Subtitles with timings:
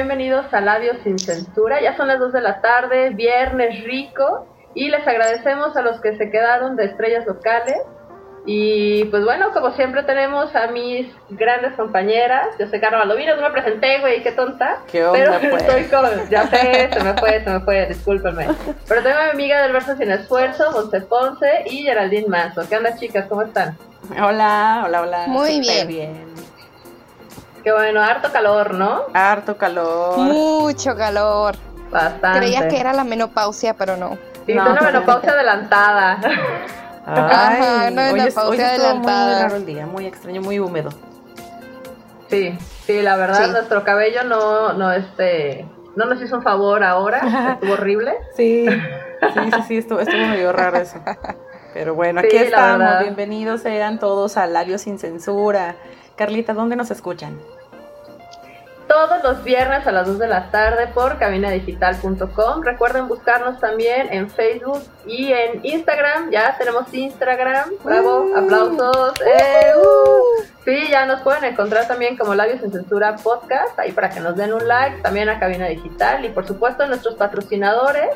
[0.00, 1.78] bienvenidos a Labios sin Censura.
[1.82, 6.16] Ya son las 2 de la tarde, viernes rico, y les agradecemos a los que
[6.16, 7.76] se quedaron de estrellas locales.
[8.46, 12.46] Y pues bueno, como siempre tenemos a mis grandes compañeras.
[12.58, 14.78] Yo soy Carla Baldovino, no me presenté, güey, qué tonta.
[14.90, 15.64] ¿Qué onda, Pero pues?
[15.64, 18.48] estoy con, ya sé, se me fue, se me fue, discúlpenme.
[18.88, 22.66] Pero tengo a mi amiga del Verso Sin Esfuerzo, Monse Ponce y Geraldine Manso.
[22.66, 23.26] ¿Qué onda, chicas?
[23.28, 23.76] ¿Cómo están?
[24.18, 25.24] Hola, hola, hola.
[25.26, 26.49] Muy Súper bien.
[27.62, 29.02] Qué bueno, harto calor, ¿no?
[29.12, 30.18] Harto calor.
[30.18, 31.56] Mucho calor.
[31.90, 32.38] Bastante.
[32.38, 34.16] Creía que era la menopausia, pero no.
[34.46, 34.64] Sí, No.
[34.64, 36.18] es una menopausia adelantada.
[37.06, 39.32] Ajá, no, hoy, la es- hoy pausa estuvo adelantada.
[39.34, 40.90] muy raro el día, muy extraño, muy húmedo.
[42.28, 43.50] Sí, sí, la verdad, Sí.
[43.50, 45.66] nuestro cabello no, no, este,
[45.96, 47.18] no nos hizo un favor ahora,
[47.60, 48.14] estuvo horrible.
[48.36, 50.98] Sí, sí, sí, sí, estuvo, estuvo medio raro eso.
[51.74, 53.00] Pero bueno, aquí estamos.
[53.00, 55.74] Bienvenidos sean todos a Labios sin Censura.
[56.20, 57.40] Carlita, ¿dónde nos escuchan?
[58.86, 62.62] Todos los viernes a las 2 de la tarde por cabinadigital.com.
[62.62, 66.30] Recuerden buscarnos también en Facebook y en Instagram.
[66.30, 67.70] Ya tenemos Instagram.
[67.82, 68.36] Bravo, Uh.
[68.36, 69.14] aplausos.
[69.22, 70.42] Eh, uh.
[70.66, 73.78] Sí, ya nos pueden encontrar también como Labios sin Censura Podcast.
[73.78, 75.00] Ahí para que nos den un like.
[75.00, 76.22] También a Cabina Digital.
[76.26, 78.10] Y por supuesto nuestros patrocinadores.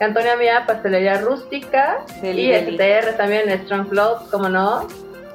[0.00, 1.98] Antonia Mía, Pastelería Rústica.
[2.22, 2.76] Deli, y deli.
[2.78, 4.86] STR también, Strong Clothes, como no.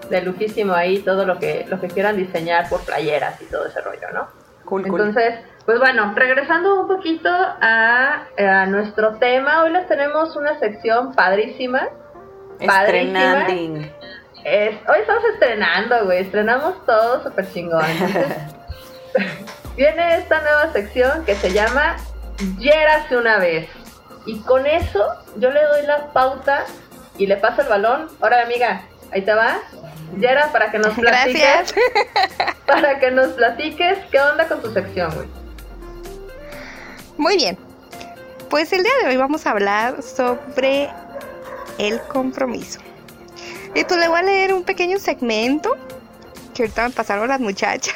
[0.09, 3.81] De lujísimo ahí todo lo que, lo que quieran diseñar por playeras y todo ese
[3.81, 4.27] rollo, ¿no?
[4.65, 4.99] Cool, cool.
[5.01, 11.13] Entonces, pues bueno, regresando un poquito a, a nuestro tema, hoy les tenemos una sección
[11.13, 11.87] padrísima.
[12.65, 13.19] padrísima.
[13.41, 13.91] Estrenanding.
[14.43, 17.83] Es- hoy estamos estrenando, güey, estrenamos todo súper chingón.
[17.89, 18.27] Entonces,
[19.75, 21.95] viene esta nueva sección que se llama
[22.59, 23.67] Yérase una vez.
[24.27, 25.07] Y con eso
[25.37, 26.63] yo le doy la pauta
[27.17, 28.07] y le paso el balón.
[28.21, 29.59] Ahora, amiga, ahí te va.
[30.19, 31.41] Yera, para que nos platiques.
[31.41, 31.75] Gracias.
[32.65, 35.27] Para que nos platiques qué onda con tu sección, güey.
[37.17, 37.57] Muy bien.
[38.49, 40.89] Pues el día de hoy vamos a hablar sobre
[41.77, 42.79] el compromiso.
[43.73, 45.75] Y tú le voy a leer un pequeño segmento
[46.53, 47.93] que ahorita me pasaron las muchachas.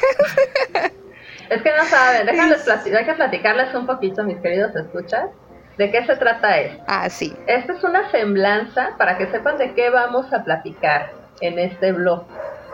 [1.49, 5.29] Es que no saben, déjales hay que platicarles un poquito, mis queridos escuchas,
[5.79, 6.83] de qué se trata esto.
[6.87, 7.33] Ah, sí.
[7.47, 12.25] Esta es una semblanza para que sepan de qué vamos a platicar en este blog.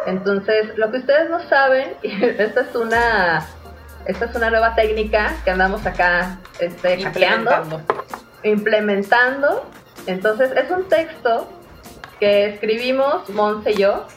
[0.07, 3.45] Entonces, lo que ustedes no saben, esta es una
[4.07, 7.81] esta es una nueva técnica que andamos acá este, Implementando.
[8.41, 9.69] implementando.
[10.07, 11.47] Entonces, es un texto
[12.19, 14.07] que escribimos Monse y yo.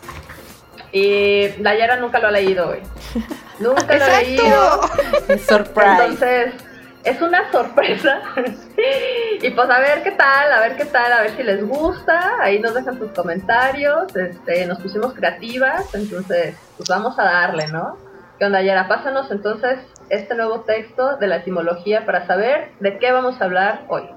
[0.92, 2.78] Y Dayara nunca lo ha leído hoy.
[3.58, 4.80] Nunca lo ha leído.
[5.48, 6.04] Surprise.
[6.04, 6.54] Entonces,
[7.04, 8.20] es una sorpresa.
[9.42, 12.36] y pues a ver qué tal, a ver qué tal, a ver si les gusta.
[12.40, 14.14] Ahí nos dejan sus comentarios.
[14.16, 17.96] Este, nos pusimos creativas, entonces, pues vamos a darle, ¿no?
[18.38, 18.86] ¿Qué onda, Yara?
[18.86, 23.84] Pásanos entonces este nuevo texto de la etimología para saber de qué vamos a hablar
[23.88, 24.08] hoy.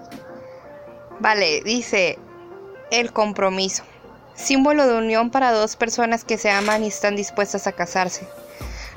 [1.19, 2.19] Vale, dice
[2.91, 3.83] el compromiso.
[4.35, 8.27] Símbolo de unión para dos personas que se aman y están dispuestas a casarse,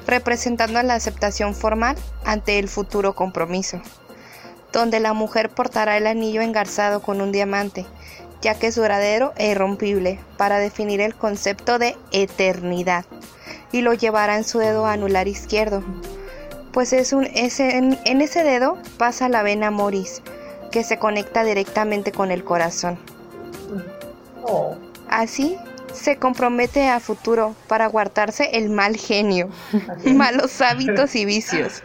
[0.07, 3.81] representando la aceptación formal ante el futuro compromiso,
[4.73, 7.87] donde la mujer portará el anillo engarzado con un diamante,
[8.43, 13.05] ya que es duradero e irrompible, para definir el concepto de eternidad,
[13.73, 15.83] y lo llevará en su dedo anular izquierdo,
[16.73, 20.23] pues es un, es en, en ese dedo pasa la vena moris,
[20.71, 22.99] que se conecta directamente con el corazón.
[24.43, 24.77] Oh.
[25.09, 25.57] Así
[25.95, 29.49] se compromete a futuro para guardarse el mal genio,
[30.05, 31.83] malos hábitos y vicios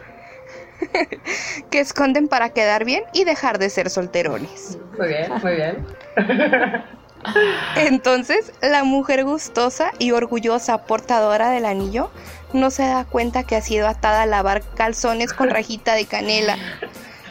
[1.70, 4.78] que esconden para quedar bien y dejar de ser solterones.
[4.98, 5.86] Muy bien, muy bien.
[7.76, 12.10] Entonces, la mujer gustosa y orgullosa portadora del anillo
[12.52, 16.56] no se da cuenta que ha sido atada a lavar calzones con rajita de canela,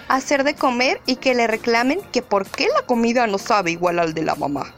[0.07, 3.99] hacer de comer y que le reclamen que por qué la comida no sabe igual
[3.99, 4.73] al de la mamá.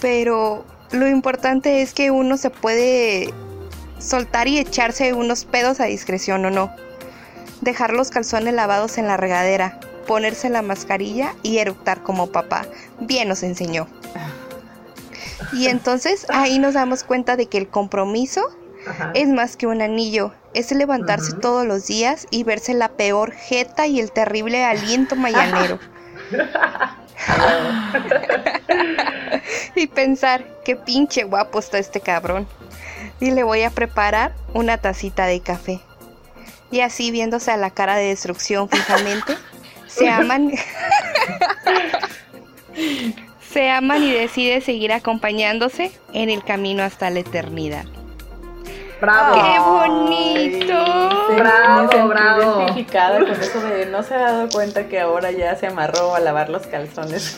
[0.00, 3.32] Pero lo importante es que uno se puede
[3.98, 6.70] soltar y echarse unos pedos a discreción o no.
[7.60, 12.66] Dejar los calzones lavados en la regadera, ponerse la mascarilla y eructar como papá.
[13.00, 13.88] Bien nos enseñó.
[15.52, 18.42] Y entonces ahí nos damos cuenta de que el compromiso
[18.86, 19.12] Ajá.
[19.14, 23.86] es más que un anillo, es levantarse todos los días y verse la peor jeta
[23.86, 25.78] y el terrible aliento mañanero.
[29.74, 32.46] y pensar, qué pinche guapo está este cabrón.
[33.20, 35.80] Y le voy a preparar una tacita de café.
[36.70, 39.36] Y así viéndose a la cara de destrucción fijamente,
[39.86, 40.52] se aman.
[43.52, 47.86] se aman y decide seguir acompañándose en el camino hasta la eternidad.
[49.00, 49.34] Bravo.
[49.34, 51.28] ¡Qué bonito!
[51.28, 52.60] Sí, Bravo, me sentí bravo.
[52.62, 56.20] identificada con eso de no se ha dado cuenta que ahora ya se amarró a
[56.20, 57.36] lavar los calzones.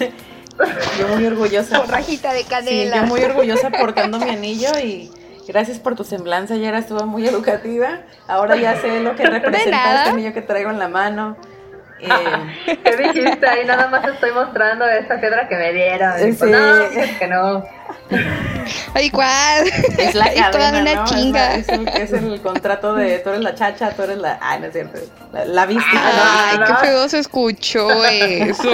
[0.99, 1.79] yo muy orgullosa.
[1.81, 2.97] Con rajita de Sí, canela.
[2.97, 5.11] yo muy orgullosa portando mi anillo y
[5.49, 8.01] gracias por tu semblanza, Yara, estuvo muy educativa.
[8.29, 11.37] Ahora ya sé lo que representa este anillo que traigo en la mano.
[12.01, 13.49] Eh, ¿Qué dijiste?
[13.49, 16.13] Ahí nada más estoy mostrando esa piedra que me dieron.
[16.21, 16.45] Pues, Sí.
[16.47, 17.65] no, fíjate que no.
[18.95, 19.67] Ay, ¿cuál?
[19.99, 21.05] es la Y toda cadena, una ¿no?
[21.05, 21.39] Es chinga.
[21.49, 24.39] la- Es, el, es el contrato de tú eres la chacha, tú eres la...
[24.41, 24.99] Ay, no es cierto.
[25.33, 26.03] La, la víctima.
[26.05, 26.67] Ay, no.
[26.67, 28.63] qué feo se escuchó eso.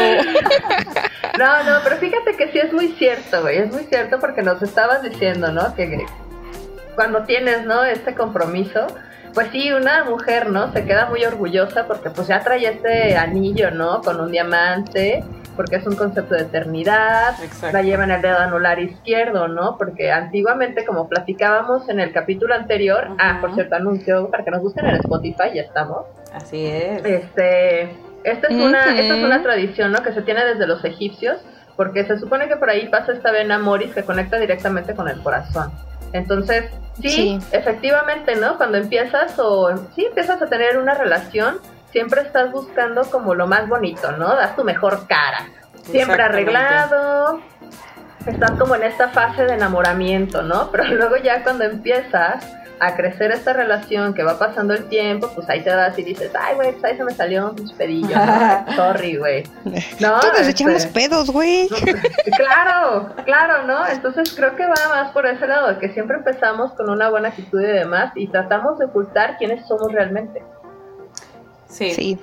[1.37, 3.59] No, no, pero fíjate que sí es muy cierto, güey.
[3.59, 5.75] Es muy cierto porque nos estabas diciendo, ¿no?
[5.75, 6.07] Que
[6.95, 7.83] cuando tienes, ¿no?
[7.85, 8.87] Este compromiso,
[9.35, 10.73] pues sí, una mujer, ¿no?
[10.73, 14.01] Se queda muy orgullosa porque pues ya trae este anillo, ¿no?
[14.03, 15.25] Con un diamante,
[15.57, 17.35] porque es un concepto de eternidad.
[17.43, 17.77] Exacto.
[17.77, 19.77] La lleva en el dedo anular izquierdo, ¿no?
[19.79, 24.63] Porque antiguamente, como platicábamos en el capítulo anterior, ah, por cierto, anuncio para que nos
[24.63, 26.07] busquen en Spotify, ya estamos.
[26.33, 27.05] Así es.
[27.05, 27.83] Este,
[28.25, 30.03] esta es una, esta es una tradición, ¿no?
[30.03, 31.37] Que se tiene desde los egipcios,
[31.77, 35.21] porque se supone que por ahí pasa esta vena moris que conecta directamente con el
[35.23, 35.71] corazón.
[36.13, 36.67] Entonces,
[37.01, 37.39] sí, Sí.
[37.53, 38.57] efectivamente, ¿no?
[38.57, 41.57] Cuando empiezas o sí empiezas a tener una relación,
[41.95, 44.35] siempre estás buscando como lo más bonito, ¿no?
[44.35, 45.47] Das tu mejor cara.
[45.85, 47.41] Siempre arreglado.
[48.27, 50.71] Estás como en esta fase de enamoramiento, ¿no?
[50.73, 52.45] Pero luego ya cuando empiezas
[52.81, 56.33] a crecer esta relación, que va pasando el tiempo, pues ahí te das y dices,
[56.35, 58.73] ay, güey, pues ahí se me salió un pedillo, ¿no?
[58.75, 59.45] Sorry, güey.
[60.01, 61.69] No, Todos este, echamos pedos, güey.
[62.37, 63.87] Claro, claro, ¿no?
[63.87, 67.61] Entonces creo que va más por ese lado, que siempre empezamos con una buena actitud
[67.61, 70.43] y demás y tratamos de ocultar quiénes somos realmente.
[71.75, 72.19] Sí, Sí.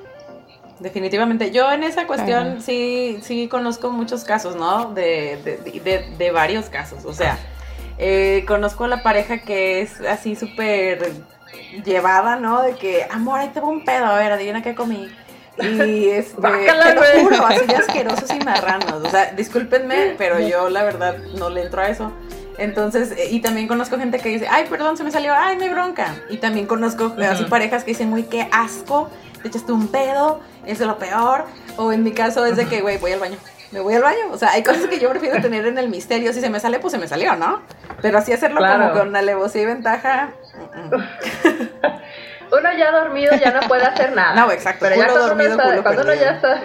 [0.79, 1.51] definitivamente.
[1.51, 2.61] Yo en esa cuestión Ajá.
[2.61, 4.91] sí, sí conozco muchos casos, ¿no?
[4.93, 7.05] De, de, de, de varios casos.
[7.05, 7.37] O sea,
[7.97, 11.11] eh, conozco a la pareja que es así súper
[11.85, 12.61] llevada, ¿no?
[12.63, 15.07] De que, amor, ahí te va un pedo, a ver, adivina qué comí.
[15.61, 17.23] Y este, Bácala, te lo güey.
[17.23, 19.03] juro, así de asquerosos y marranos.
[19.03, 22.11] O sea, discúlpenme, pero yo la verdad no le entro a eso.
[22.57, 25.69] Entonces, eh, y también conozco gente que dice, ay, perdón, se me salió, ay, hay
[25.69, 26.15] bronca.
[26.29, 29.09] Y también conozco así parejas que dicen, muy qué asco,
[29.41, 31.45] te echaste un pedo, es de lo peor.
[31.77, 33.37] O en mi caso es de que, güey, voy al baño.
[33.71, 34.19] Me voy al baño.
[34.31, 36.33] O sea, hay cosas que yo prefiero tener en el misterio.
[36.33, 37.61] Si se me sale, pues se me salió, ¿no?
[38.01, 38.89] Pero así hacerlo Claro.
[38.89, 40.31] como con alevosía y ventaja.
[40.73, 41.07] mm, mm.
[42.51, 44.35] Uno ya dormido ya no puede hacer nada.
[44.35, 46.61] No, exacto, Pero ya cuando, uno, dormido, está- culo cuando uno ya está...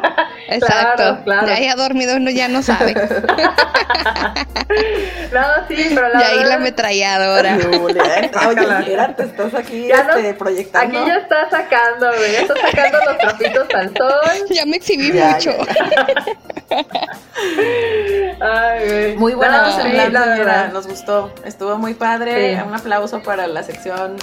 [0.48, 1.20] Exacto.
[1.24, 1.46] claro.
[1.46, 2.94] Ya ya dormido uno ya no sabe.
[5.32, 7.56] No, sí, pero la y ahí la ametralladora.
[8.48, 10.98] Oye, Gerard, te estás aquí Ya no- este, proyectando.
[10.98, 12.32] Aquí ya está sacando, güey.
[12.32, 14.46] Ya está sacando los trapitos al sol.
[14.50, 15.52] Ya me exhibí Ya, mucho.
[18.40, 19.16] Ay, güey.
[19.16, 20.72] Muy buena No, tu sí, la verdad.
[20.72, 21.32] nos gustó.
[21.44, 22.56] Estuvo muy padre.
[22.56, 22.62] Sí.
[22.66, 24.16] Un aplauso para la sección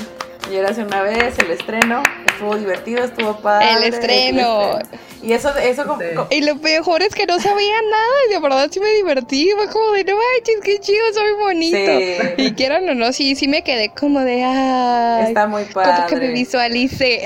[0.50, 2.04] Yera hace una vez, el estreno.
[2.28, 3.72] Estuvo divertido, estuvo padre.
[3.74, 4.80] El estreno.
[5.22, 6.08] Y eso, eso como- Sí.
[6.16, 9.50] como- Y lo mejor es que no sabía nada y de verdad sí me divertí.
[9.56, 11.78] Fue como de, no manches, qué chido, soy bonito.
[11.78, 12.16] Sí.
[12.38, 15.26] Y quieran o no, sí, sí me quedé como de, ay.
[15.28, 16.28] está muy Como que me padre.
[16.32, 17.24] visualicé.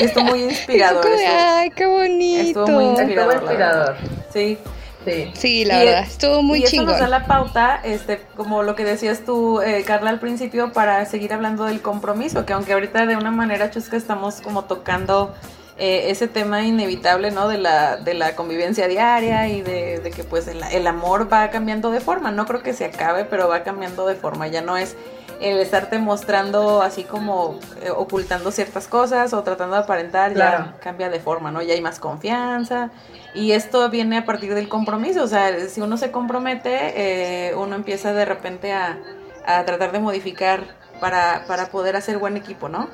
[0.00, 1.02] Estuvo muy Fue inspirador.
[1.02, 2.48] como de, estuvo- ay, qué bonito.
[2.64, 3.96] Estuvo muy inspirador.
[4.32, 4.58] Sí.
[5.06, 5.30] Sí.
[5.34, 6.86] Sí, la Y- verdad, estuvo muy y eso chingón.
[6.88, 11.04] nos da la pauta, este, como lo que decías tú, eh, Carla, al principio, para
[11.06, 15.32] seguir hablando del compromiso, que aunque ahorita de una manera chusca estamos como tocando
[15.78, 17.48] eh, ese tema inevitable, ¿no?
[17.48, 21.50] De la, de la convivencia diaria y de, de que pues el, el amor va
[21.50, 22.30] cambiando de forma.
[22.30, 24.46] No creo que se acabe, pero va cambiando de forma.
[24.48, 24.96] Ya no es
[25.38, 30.64] el estarte mostrando así como eh, ocultando ciertas cosas o tratando de aparentar, Claro.
[30.72, 31.60] ya cambia de forma, ¿no?
[31.60, 32.88] Ya hay más confianza.
[33.36, 37.76] Y esto viene a partir del compromiso, o sea, si uno se compromete, eh, uno
[37.76, 38.98] empieza de repente a,
[39.46, 40.64] a tratar de modificar
[41.00, 42.88] para, para poder hacer buen equipo, ¿no?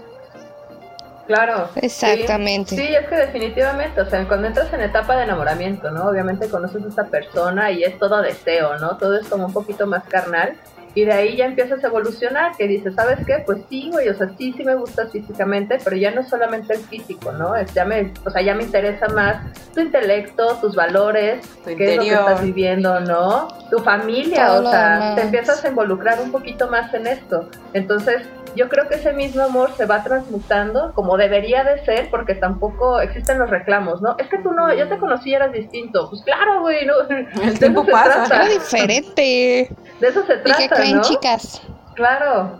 [1.26, 1.70] Claro.
[1.74, 1.80] sí.
[1.82, 2.76] Exactamente.
[2.76, 6.08] Sí, es que definitivamente, o sea, cuando entras en etapa de enamoramiento, ¿no?
[6.08, 8.96] Obviamente conoces a esta persona y es todo deseo, ¿no?
[8.98, 10.56] Todo es como un poquito más carnal.
[10.94, 13.42] Y de ahí ya empiezas a evolucionar, que dices, ¿sabes qué?
[13.46, 16.74] Pues sí, güey, o sea, sí, sí me gustas físicamente, pero ya no es solamente
[16.74, 17.56] el físico, ¿no?
[17.56, 19.36] Es, ya me, o sea, ya me interesa más
[19.74, 22.20] tu intelecto, tus valores, Tu qué es lo que interior.
[22.20, 23.48] estás viviendo, ¿no?
[23.70, 27.48] Tu familia, Todo o sea, te empiezas a involucrar un poquito más en esto.
[27.72, 28.22] Entonces,
[28.54, 33.00] yo creo que ese mismo amor se va transmutando como debería de ser, porque tampoco
[33.00, 34.14] existen los reclamos, ¿no?
[34.18, 36.10] Es que tú no, yo te conocí y eras distinto.
[36.10, 36.94] Pues claro, güey, ¿no?
[37.42, 38.24] El tiempo pasa.
[38.24, 38.44] trata.
[38.44, 39.70] Era diferente.
[40.00, 41.02] De eso se ¿Y qué trata, creen, ¿no?
[41.02, 41.62] chicas?
[41.94, 42.58] Claro.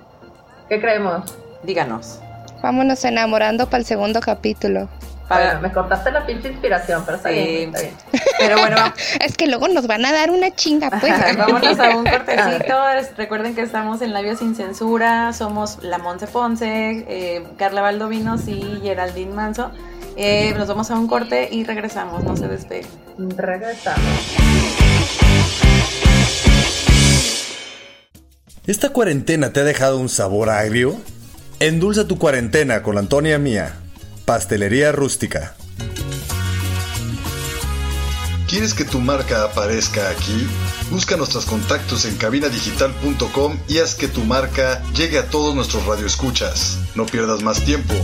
[0.69, 1.35] ¿Qué creemos?
[1.63, 2.21] Díganos.
[2.63, 4.89] Vámonos enamorando para el segundo capítulo.
[5.29, 7.95] Bueno, me cortaste la pinche inspiración, pero está bien, está bien.
[8.39, 8.77] Pero bueno,
[9.25, 11.13] es que luego nos van a dar una chinga, pues.
[11.37, 12.75] Vámonos a un cortecito.
[13.17, 15.33] Recuerden que estamos en Labios sin Censura.
[15.33, 19.71] Somos la Monse Ponce, eh, Carla Valdovinos y Geraldine Manso.
[20.17, 22.25] Eh, nos vamos a un corte y regresamos.
[22.25, 22.91] No se despeguen.
[23.19, 24.42] Regresamos.
[28.65, 30.97] ¿Esta cuarentena te ha dejado un sabor agrio?
[31.59, 33.75] Endulza tu cuarentena con la Antonia Mía,
[34.25, 35.57] Pastelería Rústica.
[38.47, 40.47] ¿Quieres que tu marca aparezca aquí?
[40.93, 46.79] Busca nuestros contactos en cabinadigital.com y haz que tu marca llegue a todos nuestros radioescuchas.
[46.95, 47.95] No pierdas más tiempo.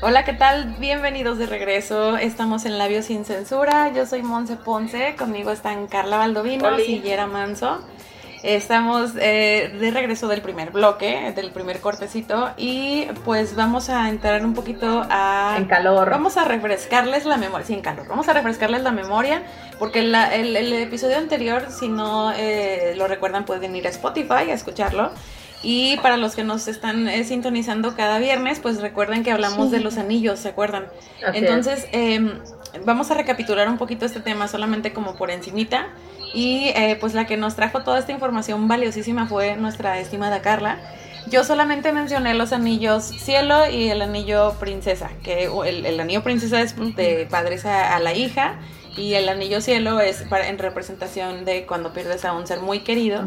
[0.00, 0.76] Hola, ¿qué tal?
[0.78, 2.16] Bienvenidos de regreso.
[2.16, 3.92] Estamos en Labios sin Censura.
[3.92, 5.16] Yo soy Monse Ponce.
[5.16, 7.80] Conmigo están Carla Valdovino y Yera Manso.
[8.44, 14.44] Estamos eh, de regreso del primer bloque, del primer cortecito, y pues vamos a entrar
[14.46, 15.56] un poquito a...
[15.58, 16.08] En calor.
[16.08, 18.06] Vamos a refrescarles la memoria, sí, en calor.
[18.06, 19.42] Vamos a refrescarles la memoria,
[19.80, 20.14] porque el,
[20.74, 25.10] episodio anterior, si no eh, lo recuerdan, pueden ir a Spotify a escucharlo.
[25.62, 29.80] Y para los que nos están eh, sintonizando cada viernes, pues recuerden que hablamos de
[29.80, 30.86] los anillos, ¿se acuerdan?
[31.34, 32.38] Entonces, em,
[32.84, 35.88] vamos a recapitular un poquito este tema solamente como por encimita.
[36.34, 40.78] Y eh, pues la que nos trajo toda esta información valiosísima fue nuestra estimada Carla.
[41.30, 46.76] Yo solamente mencioné los anillos cielo y el anillo princesa, que el, anillo princesa es
[46.96, 48.58] de padres a la hija
[48.98, 52.80] y el anillo cielo es para, en representación de cuando pierdes a un ser muy
[52.80, 53.22] querido.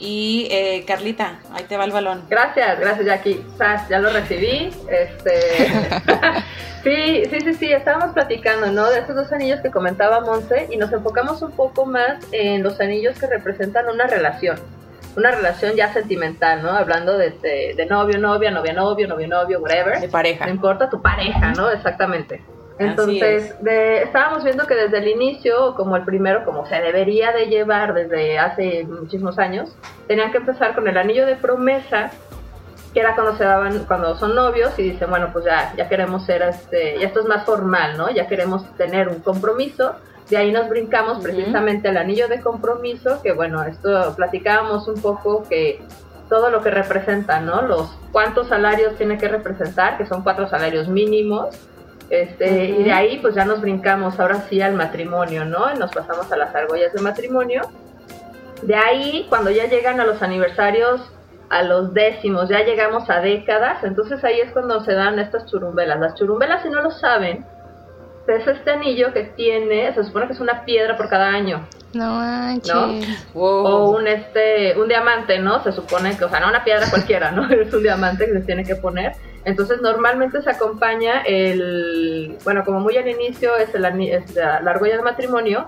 [0.00, 2.24] Y eh, Carlita, ahí te va el balón.
[2.28, 3.46] Gracias, gracias Jackie.
[3.88, 4.70] Ya lo recibí.
[4.88, 5.68] Este...
[6.82, 8.90] sí, sí, sí, sí, estábamos platicando, ¿no?
[8.90, 12.80] De esos dos anillos que comentaba Monse y nos enfocamos un poco más en los
[12.80, 14.58] anillos que representan una relación.
[15.16, 16.70] Una relación ya sentimental, ¿no?
[16.70, 17.30] Hablando de,
[17.76, 20.00] de novio, novia, novia, novio, novio, novio, whatever.
[20.00, 20.46] De pareja.
[20.46, 21.70] No importa tu pareja, ¿no?
[21.70, 22.42] Exactamente.
[22.78, 23.54] Entonces,
[24.02, 28.38] estábamos viendo que desde el inicio, como el primero, como se debería de llevar desde
[28.38, 29.74] hace muchísimos años,
[30.08, 32.10] tenían que empezar con el anillo de promesa,
[32.92, 36.26] que era cuando se daban, cuando son novios y dicen, bueno, pues ya, ya queremos
[36.26, 38.10] ser, este, ya esto es más formal, ¿no?
[38.10, 39.94] Ya queremos tener un compromiso.
[40.28, 45.44] De ahí nos brincamos precisamente al anillo de compromiso, que bueno, esto platicábamos un poco
[45.48, 45.82] que
[46.28, 47.62] todo lo que representa, ¿no?
[47.62, 51.54] Los cuántos salarios tiene que representar, que son cuatro salarios mínimos,
[52.10, 55.72] este, Y de ahí pues ya nos brincamos ahora sí al matrimonio, ¿no?
[55.74, 57.62] Y nos pasamos a las argollas de matrimonio.
[58.62, 61.00] De ahí, cuando ya llegan a los aniversarios,
[61.50, 66.00] a los décimos, ya llegamos a décadas, entonces ahí es cuando se dan estas churumbelas.
[66.00, 67.44] Las churumbelas, si no lo saben,
[68.26, 71.66] es este anillo que tiene, se supone que es una piedra por cada año.
[71.92, 72.20] No
[72.74, 73.00] ¿no?
[73.34, 75.62] O un este, un diamante, ¿no?
[75.62, 77.48] Se supone que, o sea, no una piedra cualquiera, ¿no?
[77.50, 79.12] Es un diamante que se tiene que poner.
[79.44, 85.02] Entonces normalmente se acompaña el, bueno, como muy al inicio es, el, la, argolla de
[85.02, 85.66] matrimonio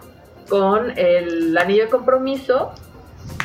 [0.49, 2.73] con el anillo de compromiso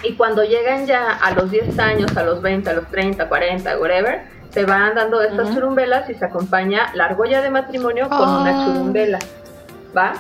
[0.04, 3.78] y cuando llegan ya a los 10 años, a los 20, a los 30, 40,
[3.80, 4.22] whatever,
[4.52, 9.20] se van dando estas churumbelas y se acompaña la argolla de matrimonio con una churumbela.
[9.96, 10.14] ¿Va?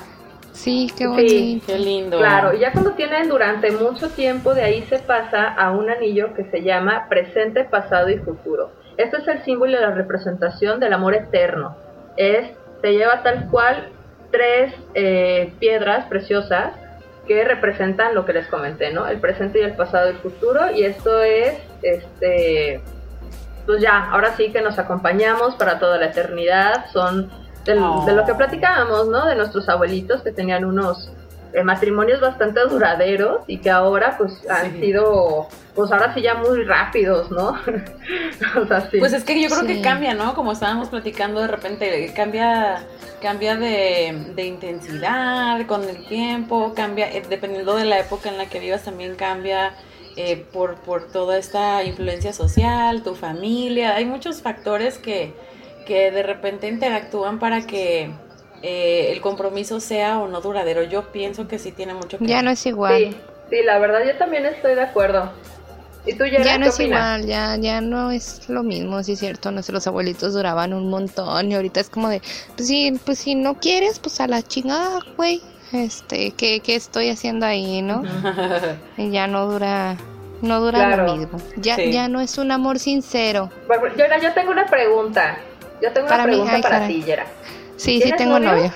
[0.51, 1.29] Sí, qué bonito.
[1.29, 2.17] Sí, qué lindo.
[2.17, 6.33] Claro, y ya cuando tienen durante mucho tiempo, de ahí se pasa a un anillo
[6.33, 8.71] que se llama presente, pasado y futuro.
[8.97, 11.75] Este es el símbolo de la representación del amor eterno.
[12.17, 13.89] Es, se lleva tal cual
[14.31, 16.73] tres eh, piedras preciosas
[17.27, 19.07] que representan lo que les comenté, ¿no?
[19.07, 20.71] El presente y el pasado y el futuro.
[20.71, 22.81] Y esto es, este,
[23.65, 26.85] pues ya, ahora sí que nos acompañamos para toda la eternidad.
[26.91, 27.29] Son
[27.65, 29.25] de lo que platicábamos, ¿no?
[29.27, 31.11] De nuestros abuelitos que tenían unos
[31.53, 36.63] eh, matrimonios bastante duraderos y que ahora pues han sido pues ahora sí ya muy
[36.63, 37.57] rápidos, ¿no?
[38.99, 40.33] Pues es que yo creo que cambia, ¿no?
[40.33, 42.85] Como estábamos platicando de repente, cambia
[43.21, 48.59] cambia de, intensidad con el tiempo, cambia, eh, dependiendo de la época en la que
[48.59, 49.75] vivas también cambia
[50.17, 55.33] eh, por, por toda esta influencia social, tu familia, hay muchos factores que,
[55.85, 58.11] que de repente interactúan para que
[58.61, 60.83] eh, el compromiso sea o no duradero.
[60.83, 62.97] Yo pienso que sí tiene mucho que Ya no es igual.
[62.97, 63.15] Sí,
[63.49, 65.31] sí, la verdad yo también estoy de acuerdo.
[66.03, 69.51] ¿Y tú, ya no es igual, ya, ya no es lo mismo, sí es cierto,
[69.51, 72.23] nuestros abuelitos duraban un montón y ahorita es como de,
[72.55, 75.41] pues sí, pues si no quieres, pues a la chingada, güey.
[75.73, 78.01] este, ¿qué, qué estoy haciendo ahí, no?
[78.97, 79.95] Y ya no dura,
[80.41, 81.05] no dura Claro.
[81.05, 81.37] lo mismo.
[81.57, 81.91] Ya, Sí.
[81.91, 83.51] ya no es un amor sincero.
[83.67, 85.37] Bueno, yo, yo tengo una pregunta.
[85.83, 87.27] Yo tengo una mí, pregunta ay, para ti, Yera.
[87.81, 88.51] Sí, sí ¿Tienes tengo novio?
[88.57, 88.71] novio.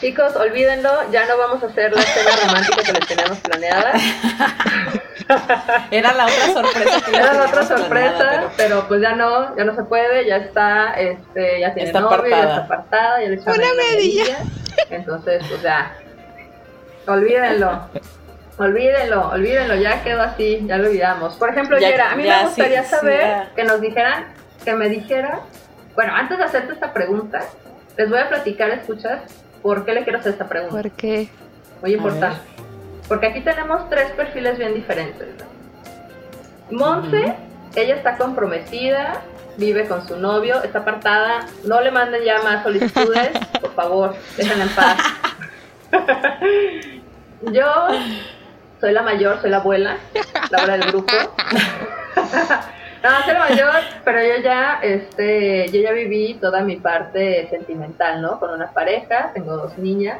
[0.00, 3.92] Chicos, olvídenlo, ya no vamos a hacer la escena romántica que les teníamos planeada.
[5.90, 8.88] Era la otra sorpresa que Era la otra sorpresa, planeada, pero...
[8.88, 12.40] pues ya no, ya no se puede, ya está, este, ya tiene Está novio, ya
[12.40, 14.22] está apartada, ya le echaron Una medilla.
[14.24, 14.38] medilla.
[14.88, 15.92] Entonces, pues ya,
[17.06, 17.82] olvídenlo.
[18.56, 21.34] Olvídenlo, olvídenlo, ya quedó así, ya lo olvidamos.
[21.34, 24.24] Por ejemplo, Ya- Yera, a mí ya, me gustaría sí, saber que nos dijeran,
[24.64, 25.40] que me dijera,
[26.00, 27.40] bueno, antes de hacerte esta pregunta,
[27.98, 29.20] les voy a platicar, escuchas,
[29.60, 30.74] por qué le quiero hacer esta pregunta.
[30.74, 31.28] Porque
[31.82, 32.40] Muy A importante.
[33.06, 35.28] Porque aquí tenemos tres perfiles bien diferentes.
[36.70, 36.78] ¿no?
[36.78, 37.36] Monse,
[37.76, 39.20] ella está comprometida,
[39.58, 41.46] vive con su novio, está apartada.
[41.64, 44.96] No le manden ya más solicitudes, por favor, déjenla en paz.
[47.52, 47.88] Yo
[48.80, 49.98] soy la mayor, soy la abuela,
[50.50, 51.12] la abuela del grupo.
[53.02, 58.20] No, soy la mayor, pero yo ya, este, yo ya viví toda mi parte sentimental,
[58.20, 58.38] ¿no?
[58.38, 60.18] Con una pareja, tengo dos niñas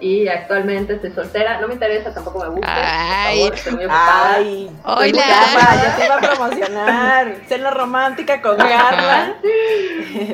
[0.00, 1.60] y actualmente estoy soltera.
[1.60, 2.68] No me interesa, tampoco me gusta.
[2.74, 3.38] Ay.
[3.48, 4.34] por favor, estoy muy ocupada.
[4.36, 5.10] Ay, Hola.
[5.12, 7.34] ya va, ya se iba a promocionar.
[7.48, 9.34] Cena romántica con Carla.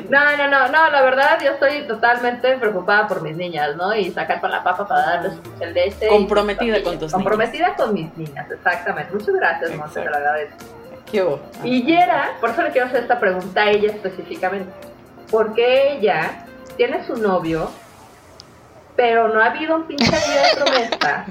[0.09, 3.95] No, no, no, no, la verdad yo estoy totalmente preocupada por mis niñas, ¿no?
[3.95, 6.05] Y sacar con la papa para darles el leche.
[6.05, 9.13] y- Comprometida con tus Comprometida con mis niñas, exactamente.
[9.13, 10.57] Muchas gracias, Monse, te lo agradezco.
[11.11, 11.39] ¿Qué hubo?
[11.63, 14.71] Y Yera, por eso le quiero hacer esta pregunta a ella específicamente.
[15.31, 16.45] Porque ella
[16.75, 17.69] tiene su novio,
[18.95, 21.25] pero no ha habido un pinche anillo de promesa,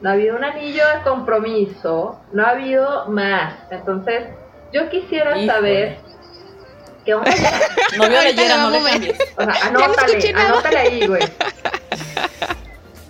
[0.00, 3.54] no ha habido un anillo de compromiso, no ha habido más.
[3.70, 4.28] Entonces,
[4.72, 5.46] yo quisiera Híjole.
[5.52, 5.98] saber
[7.04, 7.30] qué onda.
[7.96, 9.18] Novio de Yera, no le cambies.
[9.36, 11.22] O sea, anótale, anótale ahí, güey.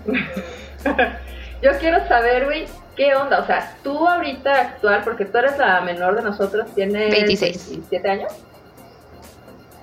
[1.63, 3.41] Yo quiero saber, güey, qué onda.
[3.41, 7.71] O sea, tú ahorita actual, porque tú eres la menor de nosotros, tienes 26.
[7.71, 8.33] 27 años.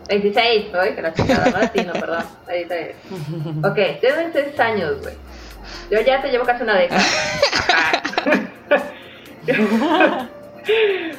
[0.10, 2.24] 26, güey, que la chingada, no latino, perdón.
[2.48, 2.95] Ahí te...
[3.63, 5.13] Ok, tienes 26 años, güey.
[5.91, 7.02] Yo ya te llevo casi una década.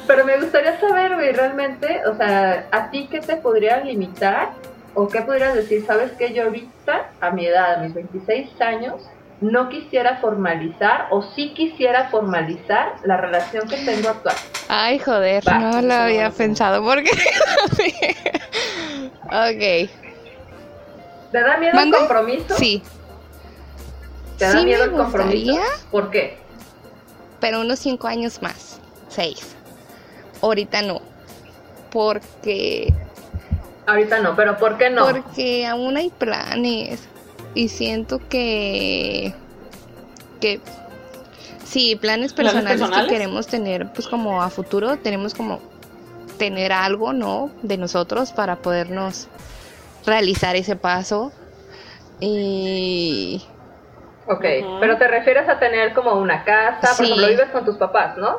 [0.07, 4.49] Pero me gustaría saber, güey, realmente, o sea, ¿a ti qué te podría limitar?
[4.93, 5.85] ¿O qué podrías decir?
[5.85, 9.09] ¿Sabes que yo ahorita, a mi edad, a mis 26 años,
[9.41, 14.35] no quisiera formalizar o sí quisiera formalizar la relación que tengo actual?
[14.69, 16.83] Ay, joder, Va, no lo había pensado.
[16.83, 17.11] ¿Por qué?
[19.25, 19.89] ok,
[21.31, 22.55] ¿Te da miedo el compromiso?
[22.57, 22.83] sí,
[24.37, 25.59] ¿Te da sí miedo el compromiso?
[25.89, 26.37] ¿Por qué?
[27.39, 29.55] pero unos cinco años más, seis.
[30.43, 31.01] Ahorita no,
[31.91, 32.93] porque
[33.87, 35.07] Ahorita no, pero ¿por qué no?
[35.07, 37.07] porque aún hay planes
[37.55, 39.33] y siento que
[40.39, 40.59] que
[41.65, 43.07] sí planes ¿Planes personales, personales?
[43.07, 45.59] que queremos tener pues como a futuro tenemos como
[46.37, 49.27] tener algo no de nosotros para podernos
[50.05, 51.31] realizar ese paso
[52.19, 53.43] y
[54.27, 54.45] Ok,
[54.79, 57.11] pero te refieres a tener como una casa, por Sí.
[57.11, 58.37] ejemplo, vives con tus papás, ¿no?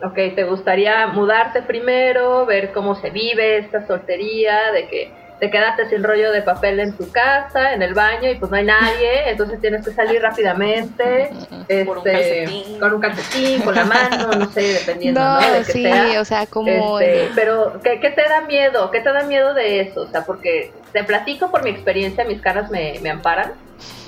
[0.00, 5.88] Ok, te gustaría mudarte primero, ver cómo se vive esta soltería, de que te quedaste
[5.88, 9.30] sin rollo de papel en tu casa, en el baño, y pues no hay nadie,
[9.30, 12.80] entonces tienes que salir rápidamente, un este, calcetín.
[12.80, 15.40] con un calcetín, con la mano, no sé, dependiendo, ¿no?
[15.40, 16.20] no, De que sí, sea.
[16.20, 18.90] o sea, como Este, pero, ¿qué, qué te da miedo?
[18.90, 20.02] ¿Qué te da miedo de eso?
[20.02, 23.52] O sea, porque te platico por mi experiencia, mis caras me, me amparan.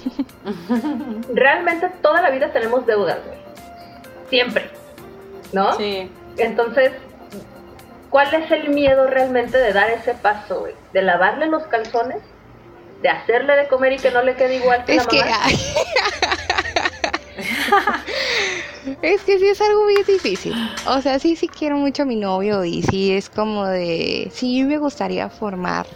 [1.35, 3.39] Realmente toda la vida tenemos deudas, güey.
[4.29, 4.71] Siempre.
[5.53, 5.73] ¿No?
[5.77, 6.11] Sí.
[6.37, 6.93] Entonces,
[8.11, 10.75] ¿cuál es el miedo realmente de dar ese paso, güey?
[10.93, 12.19] ¿De lavarle los calzones?
[13.03, 15.37] ¿De hacerle de comer y que no le quede igual que Es la que, mamá?
[15.43, 15.59] ay.
[19.03, 20.55] es que sí es algo bien difícil.
[20.87, 24.63] O sea, sí, sí quiero mucho a mi novio y sí es como de, sí
[24.65, 25.87] me gustaría formar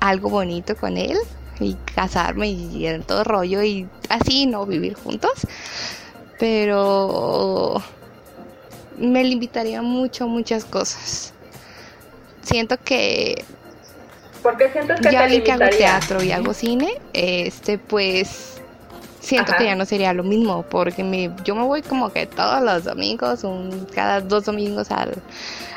[0.00, 1.18] algo bonito con él
[1.60, 4.66] y casarme y en todo rollo y así, ¿no?
[4.66, 5.32] Vivir juntos.
[6.38, 7.80] Pero
[8.98, 11.33] me limitaría mucho, muchas cosas.
[12.44, 13.44] Siento que
[14.42, 18.60] ¿Por qué sientes que ya te vi que hago teatro y hago cine, este pues
[19.20, 19.58] siento Ajá.
[19.58, 22.84] que ya no sería lo mismo porque me, yo me voy como que todos los
[22.84, 25.14] domingos, un, cada dos domingos al,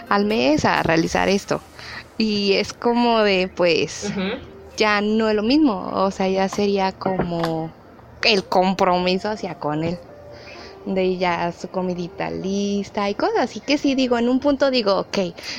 [0.10, 1.62] al mes a realizar esto.
[2.18, 4.12] Y es como de pues
[4.76, 7.72] ya no es lo mismo, o sea, ya sería como
[8.24, 9.98] el compromiso hacia con él.
[10.88, 14.97] De ya su comidita lista y cosas así que sí digo, en un punto digo,
[15.00, 15.17] ok.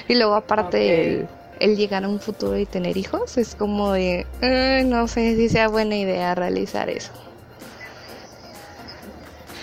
[0.09, 1.29] Y luego aparte Ok.
[1.61, 3.37] el, el llegar a un futuro y tener hijos.
[3.37, 7.13] Es como de, "Ay, no sé si sea buena idea realizar eso.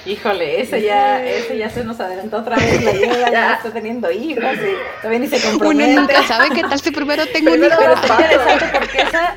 [0.05, 4.11] Híjole, ese ya, ese ya se nos adelantó otra vez la idea, ya está teniendo
[4.11, 5.93] hijos y todavía ni se Uno compromete.
[5.95, 7.75] nunca sabe qué tal si primero tengo un hijo.
[7.79, 9.35] Pero está interesante porque esa.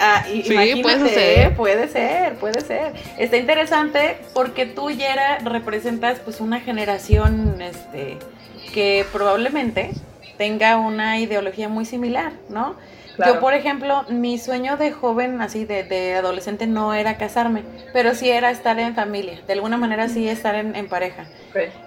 [0.00, 1.56] Ah, y- Sí, imagínate, puede suceder.
[1.56, 2.92] puede ser, puede ser.
[3.18, 8.18] Está interesante porque tú, Yera, representas pues una generación este,
[8.74, 9.90] que probablemente
[10.36, 12.76] tenga una ideología muy similar, ¿no?
[13.16, 13.34] Claro.
[13.34, 18.14] Yo, por ejemplo, mi sueño de joven, así de, de adolescente, no era casarme, pero
[18.14, 21.24] sí era estar en familia, de alguna manera sí estar en, en pareja.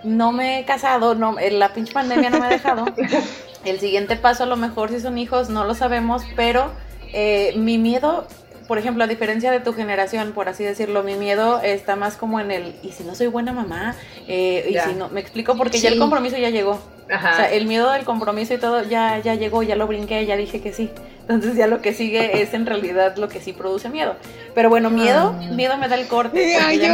[0.03, 2.83] No me he casado, no, eh, la pinche pandemia no me ha dejado.
[3.63, 6.71] El siguiente paso a lo mejor si son hijos, no lo sabemos, pero
[7.13, 8.27] eh, mi miedo,
[8.67, 12.39] por ejemplo, a diferencia de tu generación, por así decirlo, mi miedo está más como
[12.39, 13.95] en el, ¿y si no soy buena mamá?
[14.27, 14.85] Eh, ¿Y Ya.
[14.85, 15.09] si no?
[15.09, 16.79] Me explico porque ya el compromiso ya llegó.
[17.09, 17.31] Ajá.
[17.31, 20.37] O sea, el miedo del compromiso y todo ya, ya llegó, ya lo brinqué, ya
[20.37, 20.89] dije que sí.
[21.23, 24.15] Entonces ya lo que sigue es en realidad lo que sí produce miedo.
[24.55, 26.55] Pero bueno, miedo, miedo me da el corte.
[26.57, 26.89] Ay, ya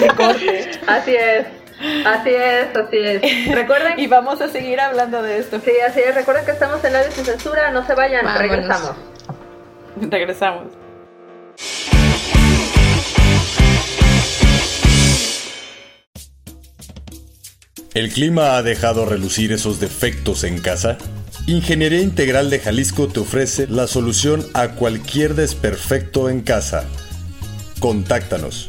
[0.00, 0.70] me- el corte.
[0.88, 1.46] Así es.
[2.04, 3.54] Así es, así es.
[3.54, 5.60] Recuerden Y vamos a seguir hablando de esto.
[5.64, 6.12] Sí, así es.
[6.12, 7.70] Recuerden que estamos en la sin censura.
[7.70, 8.24] No se vayan.
[8.24, 8.42] Vámonos.
[8.50, 8.90] Regresamos.
[10.10, 10.72] Regresamos.
[17.94, 20.98] ¿El clima ha dejado relucir esos defectos en casa?
[21.48, 26.84] Ingeniería Integral de Jalisco te ofrece la solución a cualquier desperfecto en casa.
[27.80, 28.68] Contáctanos.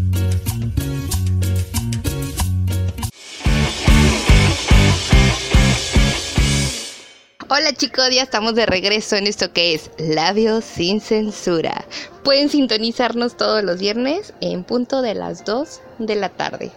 [7.53, 11.83] Hola chicos, ya estamos de regreso en esto que es Labios sin Censura.
[12.23, 16.71] Pueden sintonizarnos todos los viernes en punto de las 2 de la tarde.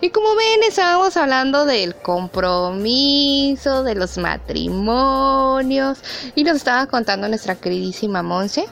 [0.00, 5.98] Y como ven, estábamos hablando del compromiso, de los matrimonios.
[6.34, 8.64] Y nos estaba contando nuestra queridísima Monse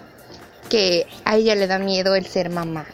[0.71, 2.87] que a ella le da miedo el ser mamá.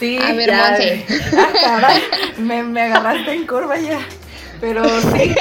[0.00, 0.70] Sí, A ver, ya.
[0.70, 1.06] Monse.
[1.32, 1.94] Ah,
[2.38, 4.00] me, me agarraste en curva ya.
[4.60, 5.34] Pero sí,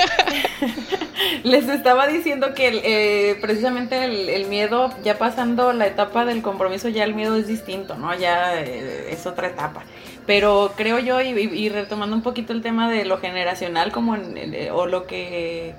[1.43, 6.89] les estaba diciendo que eh, precisamente el, el miedo, ya pasando la etapa del compromiso,
[6.89, 8.13] ya el miedo es distinto, ¿no?
[8.17, 9.83] Ya eh, es otra etapa.
[10.25, 14.37] Pero creo yo, y, y- retomando un poquito el tema de lo generacional, como en-
[14.37, 15.73] en- o lo que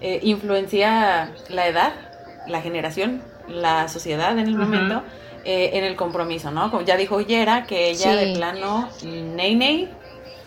[0.00, 1.92] eh, influencia la edad,
[2.48, 4.64] la generación, la sociedad en el Ujú.
[4.64, 5.02] momento,
[5.44, 6.70] eh, en el compromiso, ¿no?
[6.70, 8.24] Como ya dijo Yera, que ella Sí.
[8.26, 9.90] de plano, ney, ney,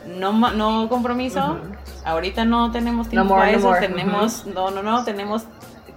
[0.05, 1.59] no, no compromiso,
[2.05, 5.43] ahorita no tenemos tiempo more, para no eso, more, tenemos, no, no, no, tenemos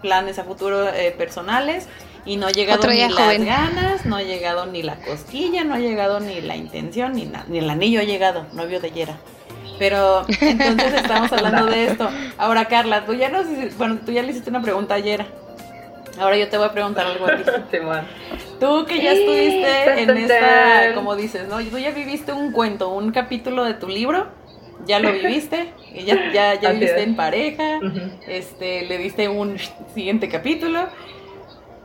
[0.01, 1.87] planes a futuro eh, personales
[2.25, 5.79] y no ha llegado ni las ganas, no ha llegado ni la cosquilla, no ha
[5.79, 9.17] llegado ni la intención, ni, ni el anillo ha llegado, novio de Yera.
[9.79, 12.11] Pero entonces estamos hablando de esto.
[12.37, 13.47] Ahora, Carla, tú ya nos,
[13.79, 15.27] bueno, tú ya le hiciste una pregunta a Yera.
[16.21, 17.43] Ahora yo te voy a preguntar algo a ti.
[18.61, 21.59] Tú que ya estuviste en esta, como dices, ¿no?
[21.65, 24.27] Tú ya viviste un cuento, un capítulo de tu libro,
[24.85, 27.81] ya lo viviste, y ya, ya, ya viviste en pareja,
[28.29, 29.57] este, le diste un
[29.95, 30.89] siguiente capítulo.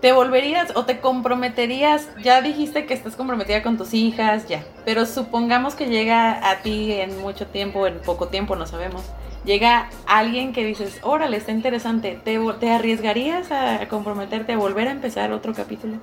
[0.02, 2.10] ¿Te volverías o te comprometerías?
[2.22, 4.66] Ya dijiste que estás comprometida con tus hijas, ya.
[4.84, 9.04] Pero supongamos que llega a ti en mucho tiempo, en poco tiempo, no sabemos.
[9.46, 12.20] Llega alguien que dices, órale, está interesante.
[12.24, 15.98] ¿Te, te arriesgarías a comprometerte a volver a empezar otro capítulo?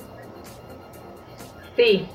[1.77, 2.07] Sí.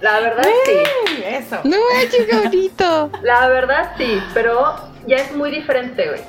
[0.00, 1.22] La verdad sí.
[1.26, 1.56] Eso.
[1.64, 1.76] No
[2.10, 3.10] qué bonito.
[3.22, 6.20] La verdad sí, pero ya es muy diferente, güey.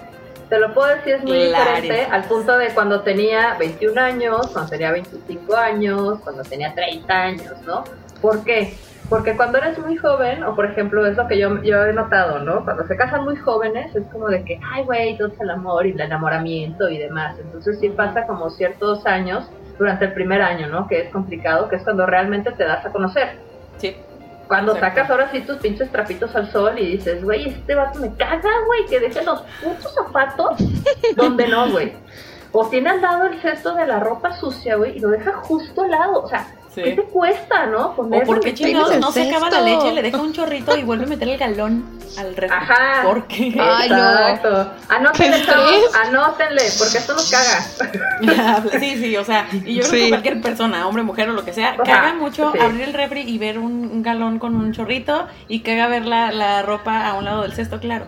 [0.50, 4.70] Te lo puedo decir, es muy diferente al punto de cuando tenía 21 años, cuando
[4.70, 7.86] tenía 25 años, cuando tenía 30 años, ¿no?
[8.22, 8.76] ¿Por qué?
[9.12, 12.40] Porque cuando eres muy joven, o por ejemplo, es lo que yo, yo he notado,
[12.40, 12.64] ¿no?
[12.64, 15.86] Cuando se casan muy jóvenes, es como de que, ay, güey, todo es el amor
[15.86, 17.36] y el enamoramiento y demás.
[17.38, 20.88] Entonces sí pasa como ciertos años durante el primer año, ¿no?
[20.88, 23.38] Que es complicado, que es cuando realmente te das a conocer.
[23.80, 23.98] Sí.
[24.48, 24.96] Cuando Exacto.
[24.96, 28.50] sacas ahora sí tus pinches trapitos al sol y dices, güey, este vato me caga,
[28.66, 30.58] güey, que deje los putos zapatos
[31.18, 31.92] donde no, güey.
[32.54, 35.84] O tiene al lado el cesto de la ropa sucia, güey, y lo deja justo
[35.84, 36.24] al lado.
[36.24, 37.94] O sea, ¿qué te cuesta, no?
[37.98, 41.08] o porque chingados no se acaba la leche, le deja un chorrito y vuelve a
[41.08, 42.58] meter el galón al refri.
[42.58, 43.04] Ajá.
[43.04, 43.56] ¿Por qué?
[43.60, 44.72] Ay, no.
[44.90, 45.44] Anótenle,
[46.06, 48.64] anótenle, porque esto nos caga.
[48.80, 51.54] sí, sí, o sea, y yo creo que cualquier persona, hombre, mujer o lo que
[51.54, 55.88] sea, caga mucho abrir el refri y ver un, galón con un chorrito y caga
[55.88, 58.08] ver la, la ropa a un lado del cesto, claro.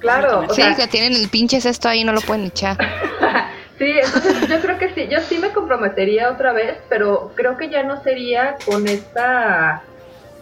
[0.00, 0.46] Claro.
[0.48, 2.78] O sí, sea, que tienen el pinche cesto ahí no lo pueden echar.
[3.80, 7.70] Sí, entonces yo creo que sí, yo sí me comprometería otra vez, pero creo que
[7.70, 9.82] ya no sería con esta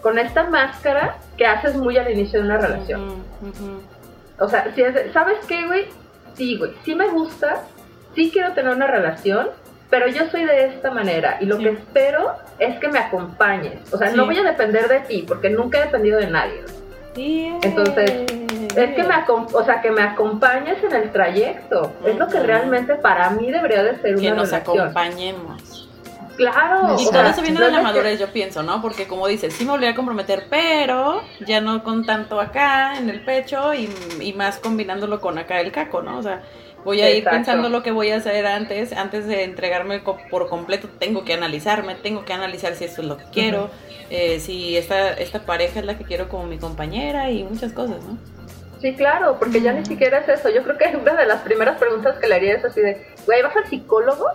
[0.00, 3.22] con esta máscara que haces muy al inicio de una relación.
[4.40, 5.84] O sea, si ¿sabes qué, güey?
[6.34, 7.62] Sí, güey, sí me gusta,
[8.16, 9.50] sí quiero tener una relación,
[9.88, 13.78] pero yo soy de esta manera y lo que espero es que me acompañes.
[13.92, 16.64] O sea, no voy a depender de ti porque nunca he dependido de nadie.
[17.14, 18.26] Entonces,
[18.82, 21.92] es que me, o sea, que me acompañes en el trayecto.
[22.04, 25.88] Es lo que realmente para mí debería de ser que una nos acompañemos.
[26.36, 26.96] Claro.
[27.00, 28.80] Y todo eso viene de la madurez, yo pienso, ¿no?
[28.80, 33.10] Porque como dices, sí me volví a comprometer, pero ya no con tanto acá en
[33.10, 36.18] el pecho y, y más combinándolo con acá el caco, ¿no?
[36.18, 36.42] O sea,
[36.84, 40.88] Voy a ir pensando lo que voy a hacer antes, antes de entregarme por completo,
[40.98, 43.68] tengo que analizarme, tengo que analizar si esto es lo que quiero,
[44.10, 47.98] eh, si esta, esta pareja es la que quiero como mi compañera y muchas cosas,
[48.04, 48.37] ¿no?
[48.80, 50.48] Sí, claro, porque ya ni siquiera es eso.
[50.50, 53.42] Yo creo que una de las primeras preguntas que le haría es así de, güey,
[53.42, 54.26] ¿vas al psicólogo?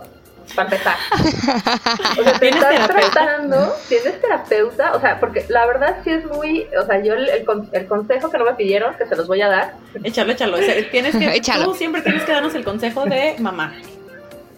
[0.54, 0.96] para empezar.
[2.18, 6.66] O sea, te estás tratando, tienes terapeuta, o sea, porque la verdad sí es muy,
[6.80, 7.28] o sea, yo el,
[7.72, 9.74] el, consejo que no me pidieron, que se los voy a dar.
[10.02, 10.58] Échalo, échalo.
[10.90, 13.74] tienes que, tú siempre tienes que darnos el consejo de mamá.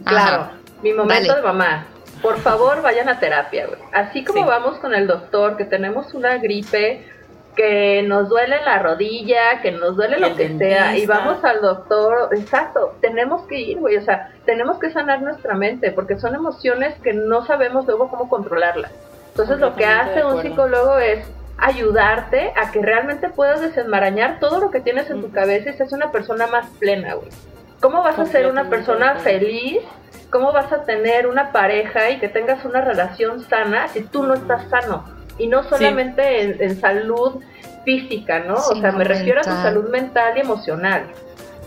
[0.04, 0.50] Claro,
[0.82, 1.86] mi momento de mamá.
[2.20, 3.78] Por favor, vayan a terapia, güey.
[3.92, 7.06] Así como vamos con el doctor, que tenemos una gripe,
[7.56, 12.28] que nos duele la rodilla, que nos duele lo que sea, y vamos al doctor,
[12.32, 16.94] exacto, tenemos que ir, güey, o sea, tenemos que sanar nuestra mente, porque son emociones
[17.02, 18.92] que no sabemos luego cómo controlarlas.
[19.30, 21.26] Entonces lo que hace un psicólogo es
[21.58, 25.92] ayudarte a que realmente puedas desenmarañar todo lo que tienes en tu cabeza y seas
[25.92, 27.28] una persona más plena, güey.
[27.80, 29.80] ¿Cómo vas a ser una persona feliz?
[30.30, 34.34] ¿Cómo vas a tener una pareja y que tengas una relación sana si tú no
[34.34, 35.15] estás sano?
[35.38, 37.40] Y no solamente en, salud
[37.84, 38.54] física, ¿no?
[38.54, 41.06] o sea, me refiero a tu salud mental y emocional.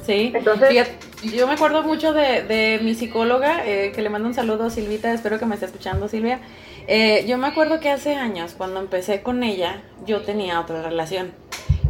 [0.06, 0.88] Sí, entonces
[1.24, 5.14] yo me acuerdo mucho de, mi psicóloga, eh, que le mando un saludo a Silvita,
[5.14, 6.40] espero que me esté escuchando Silvia.
[6.88, 11.32] Eh, yo me acuerdo que hace años, cuando empecé con ella, yo tenía otra relación.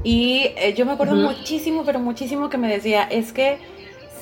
[0.04, 3.60] Y eh, yo me acuerdo muchísimo, pero muchísimo que me decía, es que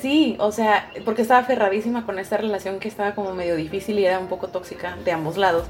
[0.00, 4.04] sí, o sea, porque estaba aferradísima con esta relación que estaba como medio difícil y
[4.04, 5.64] era un poco tóxica de ambos lados.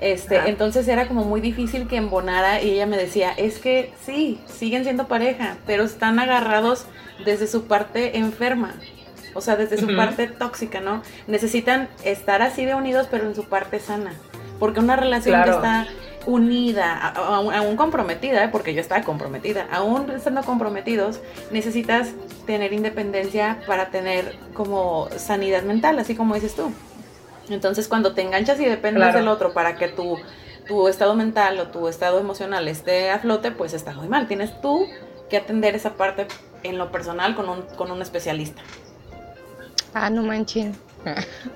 [0.00, 4.40] Este, entonces era como muy difícil que embonara y ella me decía, es que sí,
[4.46, 6.86] siguen siendo pareja, pero están agarrados
[7.24, 8.74] desde su parte enferma,
[9.34, 11.02] o sea, desde su parte tóxica, ¿no?
[11.26, 14.14] Necesitan estar así de unidos, pero en su parte sana,
[14.58, 15.86] porque una relación que está
[16.26, 18.48] unida, aún comprometida, ¿eh?
[18.50, 22.08] porque yo estaba comprometida, aún estando comprometidos, necesitas
[22.46, 26.72] tener independencia para tener como sanidad mental, así como dices tú.
[27.48, 30.18] Entonces cuando te enganchas y dependes del otro para que tu,
[30.66, 34.26] tu estado mental o tu estado emocional esté a flote, pues está muy mal.
[34.28, 34.86] Tienes tú
[35.28, 36.26] que atender esa parte
[36.62, 38.62] en lo personal con un, con un especialista.
[39.92, 40.76] Ah, no manchen.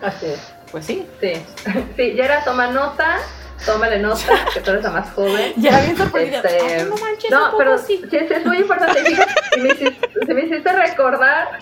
[0.02, 0.54] Así es.
[0.70, 1.06] Pues sí.
[1.20, 1.32] Sí.
[1.96, 3.18] Sí, ya era toma nota
[3.64, 5.52] tómale nota, que tú eres la más joven.
[5.56, 6.40] Ya bien sorprendida.
[6.40, 8.02] Este, no manches, no, pero sí.
[8.10, 9.02] sí, es muy importante.
[9.60, 11.58] me, hiciste, me hiciste recordar,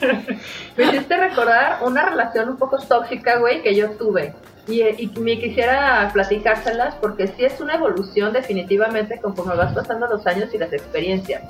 [0.77, 4.35] me hiciste recordar una relación un poco tóxica, güey, que yo tuve.
[4.69, 10.27] Y, y, me quisiera platicárselas porque sí es una evolución definitivamente conforme vas pasando los
[10.27, 11.43] años y las experiencias.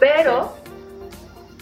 [0.00, 0.52] Pero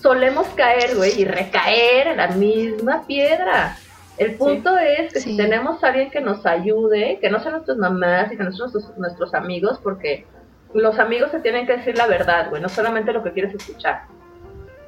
[0.05, 3.77] solemos caer, güey, y recaer en la misma piedra.
[4.16, 7.77] El punto es que si tenemos a alguien que nos ayude, que no sean nuestras
[7.79, 10.24] mamás y que no sean nuestros, amigos, porque
[10.72, 14.03] los amigos se tienen que decir la verdad, güey, no solamente lo que quieres escuchar.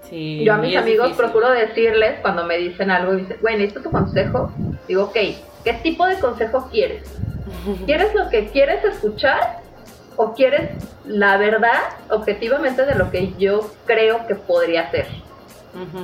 [0.08, 3.82] Sí, Yo a mis amigos procuro decirles cuando me dicen algo y dicen, güey, necesito
[3.82, 4.52] tu consejo.
[4.86, 5.16] Digo, ok,
[5.64, 7.12] ¿qué tipo de consejo quieres?
[7.86, 9.58] ¿Quieres lo que quieres escuchar
[10.16, 10.70] o quieres
[11.04, 15.06] la verdad objetivamente de lo que yo creo que podría ser?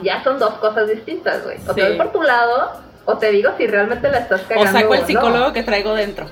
[0.03, 1.57] Ya son dos cosas distintas, güey.
[1.67, 4.71] O te voy por tu lado o te digo si realmente la estás cagando.
[4.71, 6.27] O saco el psicólogo que traigo dentro.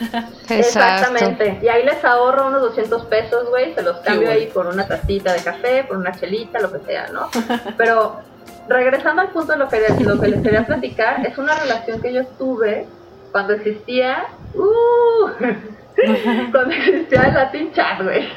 [0.48, 1.60] Exactamente.
[1.62, 3.74] Y ahí les ahorro unos 200 pesos, güey.
[3.74, 7.08] Se los cambio ahí por una tacita de café, por una chelita, lo que sea,
[7.08, 7.28] ¿no?
[7.76, 8.20] Pero
[8.68, 12.12] regresando al punto de lo que, lo que les quería platicar, es una relación que
[12.12, 12.86] yo tuve
[13.32, 14.26] cuando existía.
[14.54, 15.28] Uh,
[16.52, 18.28] cuando existía el Latin Chat, güey.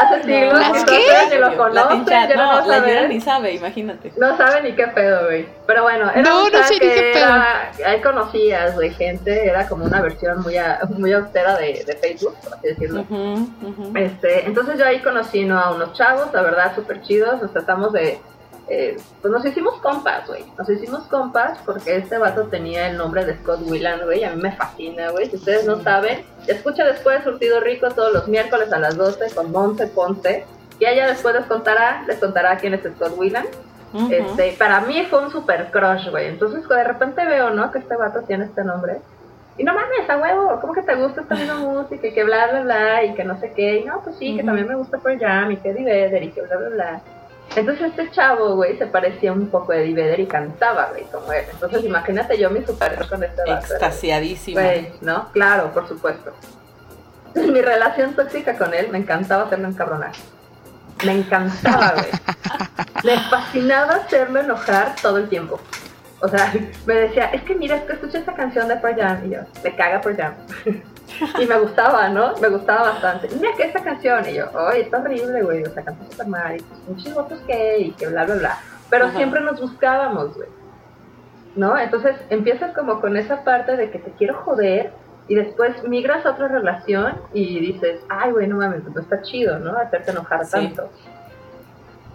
[0.00, 0.98] Hace siglos ¿Las que
[1.30, 2.04] ni lo conocen,
[2.36, 2.86] no, no, la.
[2.86, 4.12] Yera ni sabe, imagínate.
[4.16, 5.46] No sabe ni qué pedo, güey.
[5.66, 7.24] Pero bueno, era No, un no sé ni qué pedo.
[7.26, 9.48] era- ahí conocías, güey, gente.
[9.48, 13.04] Era como una versión muy, a- muy austera de, de Facebook, por así decirlo.
[13.94, 15.58] Este, entonces yo ahí conocí ¿no?
[15.58, 17.40] a unos chavos, la verdad, súper chidos.
[17.42, 18.18] Nos tratamos de.
[18.70, 20.44] Eh, pues nos hicimos compas, güey.
[20.58, 24.24] Nos hicimos compas porque este vato tenía el nombre de Scott Whelan, güey.
[24.24, 25.28] A mí me fascina, güey.
[25.30, 29.50] Si ustedes no saben, escucha después Surtido Rico todos los miércoles a las 12 con
[29.52, 30.44] Monse Ponce.
[30.78, 33.46] Y ella después les contará, les contará quién es Scott Whelan.
[34.10, 36.28] Este, para mí fue un super crush, güey.
[36.28, 37.72] Entonces de repente veo, ¿no?
[37.72, 38.98] Que este vato tiene este nombre.
[39.56, 42.06] Y no mames, a huevo, ¿cómo que te gusta esta misma música?
[42.06, 43.80] Y que bla, bla, bla, y que no sé qué.
[43.80, 46.30] Y no, pues sí, que también me gusta Pearl Jam y que Eddie Vedder y
[46.30, 47.02] que bla, bla, bla.
[47.56, 51.32] Entonces este chavo, güey, se parecía un poco a Eddie Vedder y cantaba, güey, como
[51.32, 51.44] él.
[51.50, 53.66] Entonces imagínate yo mi super con este vato.
[53.66, 54.60] Extasiadísima.
[54.60, 55.30] Güey, ¿no?
[55.32, 56.32] Claro, por supuesto.
[57.34, 60.12] Mi relación tóxica con él, me encantaba hacerlo encabronar.
[61.04, 62.06] Me encantaba, güey.
[63.04, 65.60] Me fascinaba hacerlo enojar todo el tiempo.
[66.20, 66.52] O sea,
[66.86, 69.26] me decía, es que mira, es que escuché esta canción de Pearl Jam.
[69.26, 70.34] Y yo, me caga Pearl Jam.
[71.40, 72.34] Y me gustaba, ¿no?
[72.40, 73.28] Me gustaba bastante.
[73.34, 74.28] Mira que esta canción.
[74.28, 75.62] Y yo, ay, está horrible, güey.
[75.64, 76.56] O sea, cantó super mal.
[76.56, 78.58] Y pues, muchos votos que, y que bla, bla, bla.
[78.90, 79.16] Pero Ajá.
[79.16, 80.48] siempre nos buscábamos, güey.
[81.56, 81.76] ¿no?
[81.78, 84.92] Entonces empiezas como con esa parte de que te quiero joder
[85.26, 89.22] y después migras a otra relación y dices, ay, güey, no mames, pues no está
[89.22, 89.76] chido, ¿no?
[89.76, 90.52] Hacerte enojar Sí.
[90.52, 90.88] tanto.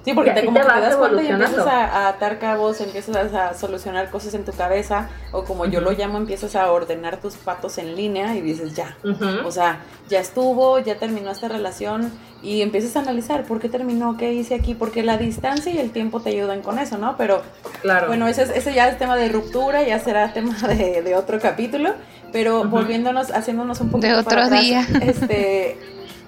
[0.05, 2.81] Sí, porque te, como te que te das cuenta y empiezas a, a atar cabos,
[2.81, 7.17] empiezas a solucionar cosas en tu cabeza, o como yo lo llamo, empiezas a ordenar
[7.21, 8.97] tus patos en línea y dices, ya,
[9.45, 12.11] o sea, ya estuvo, ya terminó esta relación
[12.41, 15.91] y empiezas a analizar por qué terminó, qué hice aquí, porque la distancia y el
[15.91, 17.15] tiempo te ayudan con eso, ¿no?
[17.15, 17.41] Pero
[17.81, 18.07] claro.
[18.07, 21.39] bueno, ese, es- ese ya es tema de ruptura, ya será tema de, de otro
[21.39, 21.93] capítulo,
[22.33, 24.85] pero volviéndonos, haciéndonos un poquito De otro para atrás, día.
[25.01, 25.77] Este,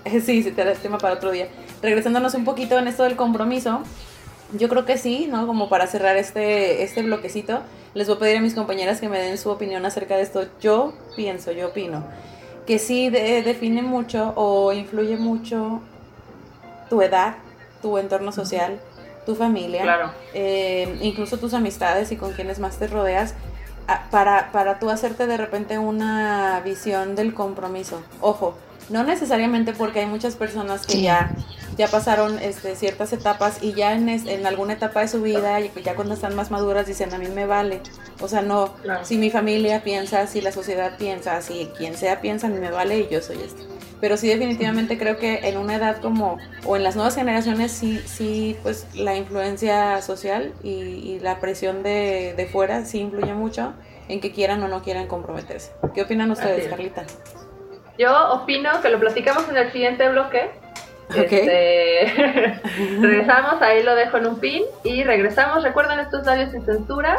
[0.24, 1.48] sí, sí, será tema para otro día.
[1.82, 3.82] Regresándonos un poquito en esto del compromiso,
[4.54, 5.48] yo creo que sí, ¿no?
[5.48, 7.62] Como para cerrar este, este bloquecito,
[7.94, 10.46] les voy a pedir a mis compañeras que me den su opinión acerca de esto.
[10.62, 12.04] Yo pienso, yo opino,
[12.68, 15.82] que sí de- define mucho o influye mucho
[16.90, 17.36] tu edad,
[17.82, 18.80] tu entorno social,
[19.26, 20.12] tu familia, Claro.
[20.34, 23.34] eh, incluso tus amistades y con quienes más te rodeas,
[24.10, 28.02] para, para tú hacerte de repente una visión del compromiso.
[28.20, 28.56] Ojo,
[28.90, 31.02] no necesariamente porque hay muchas personas que Sí.
[31.04, 31.32] ya,
[31.78, 35.60] ya pasaron este, ciertas etapas y ya en, es- en alguna etapa de su vida,
[35.62, 37.82] y ya cuando están más maduras, dicen a mí me vale.
[38.22, 39.04] O sea, no, Claro.
[39.06, 42.72] si mi familia piensa, si la sociedad piensa, si quien sea piensa, a mí me
[42.72, 43.64] vale y yo soy esto.
[44.02, 48.02] Pero sí definitivamente creo que en una edad como, o en las nuevas generaciones, sí,
[48.06, 53.74] sí, pues la influencia social y, y la presión de, de fuera sí influye mucho
[54.10, 55.72] en que quieran o no quieran comprometerse.
[55.96, 56.70] ¿Qué opinan ustedes, es.
[56.70, 57.06] Carlita?
[57.98, 60.52] Yo opino que lo platicamos en el siguiente bloque.
[61.10, 61.32] Ok.
[61.32, 62.06] Este,
[63.00, 65.64] regresamos, ahí lo dejo en un pin y regresamos.
[65.64, 67.18] Recuerden estos labios sin censura.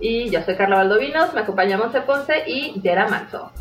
[0.00, 3.52] Y yo soy Carla Valdovinos, me acompaña Monse Ponce y Yera Manso.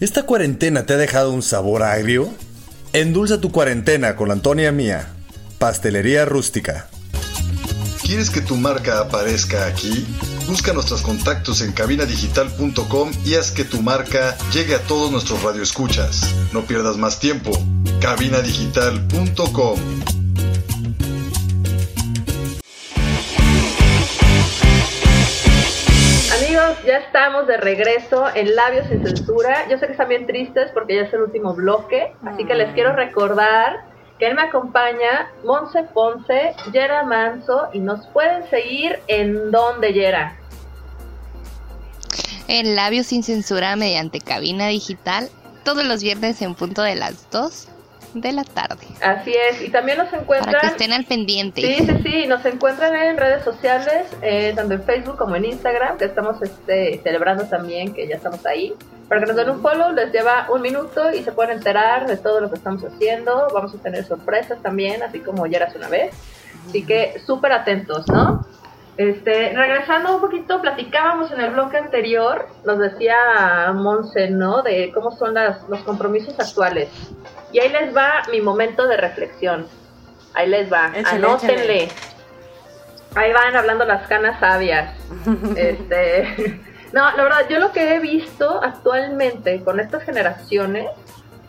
[0.00, 2.28] ¿Esta cuarentena te ha dejado un sabor agrio?
[2.92, 5.06] Endulza tu cuarentena con la Antonia Mía,
[5.58, 6.88] Pastelería Rústica.
[8.12, 10.06] ¿Quieres que tu marca aparezca aquí?
[10.46, 16.30] Busca nuestros contactos en cabinadigital.com y haz que tu marca llegue a todos nuestros radioescuchas.
[16.52, 17.52] No pierdas más tiempo.
[18.02, 19.78] cabinadigital.com
[26.36, 29.66] Amigos, ya estamos de regreso en Labios sin Censura.
[29.70, 32.74] Yo sé que están bien tristes porque ya es el último bloque, así que les
[32.74, 33.90] quiero recordar
[34.22, 40.38] que él me acompaña, Monse Ponce, Yera Manso, y nos pueden seguir en donde Yera.
[42.46, 45.28] En Labios sin censura mediante cabina digital,
[45.64, 47.66] todos los viernes en punto de las 2
[48.14, 48.86] de la tarde.
[49.02, 50.66] Así es, y también nos Para que encuentran...
[50.66, 51.60] estén al pendiente.
[51.60, 55.98] Sí, sí, sí, nos encuentran en redes sociales, eh, tanto en Facebook como en Instagram,
[55.98, 58.74] que estamos este, celebrando también que ya estamos ahí.
[59.08, 62.16] Para que nos den un follow, les lleva un minuto y se pueden enterar de
[62.16, 63.48] todo lo que estamos haciendo.
[63.52, 66.14] Vamos a tener sorpresas también, así como ya eras una vez.
[66.68, 68.46] Así que súper atentos, ¿no?
[68.96, 74.62] Este, regresando un poquito, platicábamos en el bloque anterior, nos decía Monse, ¿no?
[74.62, 76.88] De cómo son las, los compromisos actuales.
[77.52, 79.66] Y ahí les va mi momento de reflexión.
[80.34, 80.92] Ahí les va.
[80.94, 81.88] Échale, Anótenle.
[83.14, 84.94] Ahí van hablando las canas sabias.
[85.56, 86.60] este.
[86.92, 90.86] No, la verdad, yo lo que he visto actualmente con estas generaciones.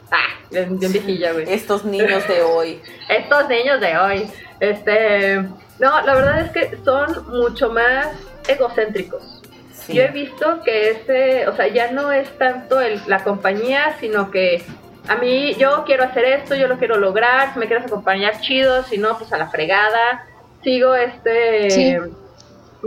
[0.10, 2.82] Ah, bien, bien viejilla, güey Estos niños de hoy.
[3.10, 4.32] estos niños de hoy.
[4.62, 5.46] Este,
[5.84, 8.08] no, la verdad es que son mucho más
[8.48, 9.42] egocéntricos.
[9.90, 14.32] Yo he visto que este, o sea, ya no es tanto el, la compañía, sino
[14.32, 14.64] que
[15.10, 18.84] a mí yo quiero hacer esto, yo lo quiero lograr, si me quieres acompañar chido,
[18.84, 20.26] si no, pues a la fregada,
[20.64, 22.00] sigo este,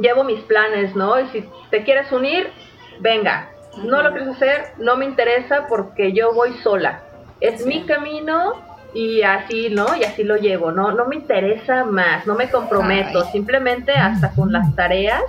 [0.01, 1.21] llevo mis planes, ¿no?
[1.21, 2.51] Y si te quieres unir,
[3.01, 7.03] venga, no lo quieres hacer, no me interesa porque yo voy sola,
[7.43, 8.55] es mi camino
[8.97, 9.95] y así, ¿no?
[9.95, 10.91] Y así lo llevo, ¿no?
[10.91, 15.23] No me interesa más, no me comprometo, simplemente hasta con las tareas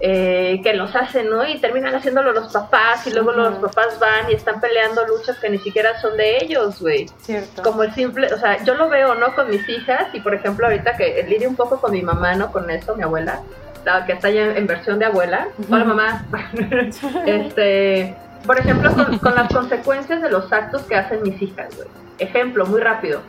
[0.00, 1.48] eh, que los hacen, ¿no?
[1.48, 5.48] Y terminan haciéndolo los papás y luego los papás van y están peleando luchas que
[5.48, 7.06] ni siquiera son de ellos, güey.
[7.22, 7.62] Cierto.
[7.62, 9.34] Como el simple, o sea, yo lo veo, ¿no?
[9.34, 12.52] Con mis hijas y por ejemplo ahorita que lidio un poco con mi mamá, ¿no?
[12.52, 13.40] Con eso, mi abuela,
[13.86, 15.48] la que está ya en, versión de abuela.
[15.70, 16.26] Hola mamá.
[17.26, 18.14] este,
[18.46, 21.88] por ejemplo, con, con las consecuencias de los actos que hacen mis hijas, güey.
[22.18, 23.20] Ejemplo, muy rápido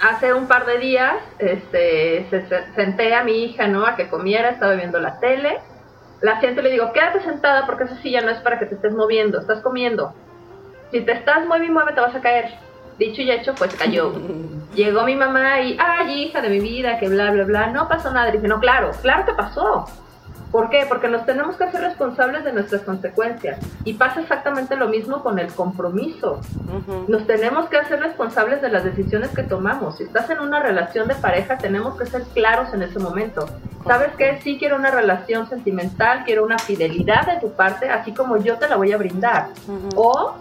[0.00, 3.86] hace un par de días este, se, senté a mi hija, ¿no?
[3.86, 5.60] A que comiera, estaba viendo la tele.
[6.22, 8.74] La siento y le digo, quédate sentada porque esa silla no es para que te
[8.74, 10.12] estés moviendo, estás comiendo.
[10.90, 12.50] Si te estás mueve y mueve te vas a caer.
[12.98, 14.12] Dicho y hecho, pues cayó.
[14.74, 18.10] Llegó mi mamá y, ay, hija de mi vida, que bla, bla, bla, no pasó
[18.10, 18.30] nada.
[18.30, 19.86] Dije, no, claro, claro que pasó.
[20.50, 20.84] ¿Por qué?
[20.88, 23.58] Porque nos tenemos que hacer responsables de nuestras consecuencias.
[23.84, 26.40] Y pasa exactamente lo mismo con el compromiso.
[27.08, 29.98] Nos tenemos que hacer responsables de las decisiones que tomamos.
[29.98, 33.46] Si estás en una relación de pareja, tenemos que ser claros en ese momento.
[33.86, 34.40] ¿Sabes qué?
[34.42, 38.68] Sí quiero una relación sentimental, quiero una fidelidad de tu parte, así como yo te
[38.68, 39.48] la voy a brindar.
[39.94, 40.34] O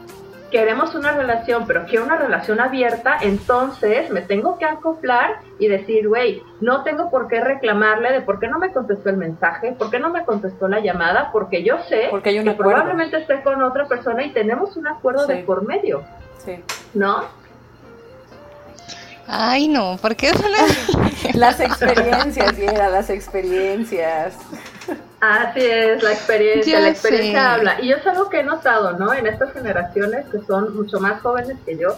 [0.49, 6.07] queremos una relación, pero quiero una relación abierta, entonces me tengo que acoplar y decir,
[6.07, 9.89] güey, no tengo por qué reclamarle de por qué no me contestó el mensaje, por
[9.89, 13.87] qué no me contestó la llamada, porque yo sé porque que probablemente esté con otra
[13.87, 16.03] persona y tenemos un acuerdo de por medio.
[16.43, 16.63] Sí.
[16.93, 17.23] ¿No?
[19.27, 20.31] Ay, no, porque
[21.35, 24.35] las experiencias, Viera, las experiencias.
[25.21, 27.81] Así es, la experiencia, la experiencia habla.
[27.81, 29.13] Y es algo que he notado, ¿no?
[29.13, 31.97] En estas generaciones que son mucho más jóvenes que yo,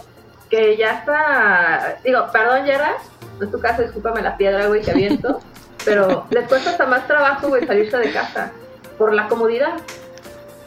[0.50, 2.96] que ya está, digo, perdón, Yera,
[3.40, 5.40] en tu caso, discúlpame la piedra, güey, que aviento,
[5.84, 8.50] pero les cuesta hasta más trabajo, güey, salirse de casa,
[8.98, 9.74] por la comodidad.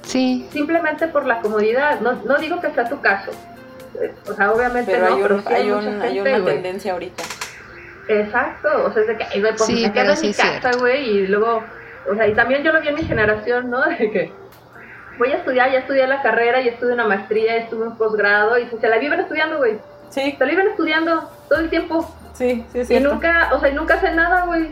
[0.04, 0.48] Sí.
[0.52, 2.00] Simplemente por la comodidad.
[2.00, 3.32] No, no digo que sea tu caso.
[4.30, 5.70] O sea, obviamente no, pero hay,
[6.02, 7.24] hay, una tendencia ahorita.
[8.08, 11.28] Exacto, o sea, es de que, pues, sí, me quedo en mi casa, güey, y
[11.28, 11.64] luego
[12.10, 13.82] o sea, y también yo lo vi en mi generación, ¿no?
[13.86, 14.32] De que
[15.18, 18.68] voy a estudiar, ya estudié la carrera, ya estudié una maestría, estuve en posgrado, y
[18.68, 19.80] se la viven estudiando, güey.
[20.10, 20.36] Sí.
[20.38, 22.16] Se la viven estudiando todo el tiempo.
[22.34, 22.96] Sí, sí, sí.
[22.96, 24.70] Y nunca, o sea, y nunca hacen nada, güey.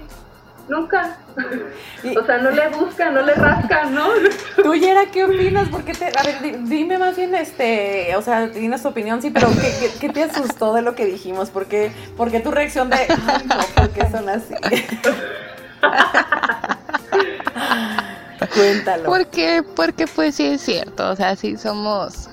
[0.67, 1.17] Nunca.
[2.17, 4.07] o sea, no le buscan, no le rascan, ¿no?
[4.61, 5.67] Tú, Yera, ¿qué opinas?
[5.69, 9.49] Porque te, a ver, dime más bien, este, o sea, tienes tu opinión, sí, pero
[9.49, 11.49] ¿qué, qué, te asustó de lo que dijimos?
[11.49, 11.91] ¿Por qué,
[12.43, 14.53] tu reacción de, ay, no, ¿por qué son así?
[18.53, 19.05] Cuéntalo.
[19.05, 22.30] Porque, porque pues sí es cierto, o sea, sí somos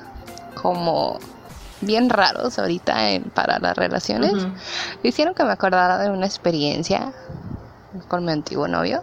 [0.55, 1.19] como
[1.81, 2.97] bien raros ahorita
[3.35, 4.35] para las relaciones.
[5.03, 7.13] Hicieron que me acordara de una experiencia
[8.09, 9.03] con mi antiguo novio.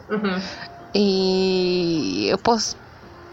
[0.94, 2.78] Y pues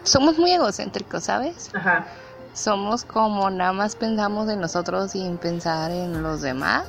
[0.03, 1.71] somos muy egocéntricos, ¿sabes?
[1.75, 2.07] Ajá
[2.55, 6.87] somos como nada más pensamos en nosotros sin pensar en los demás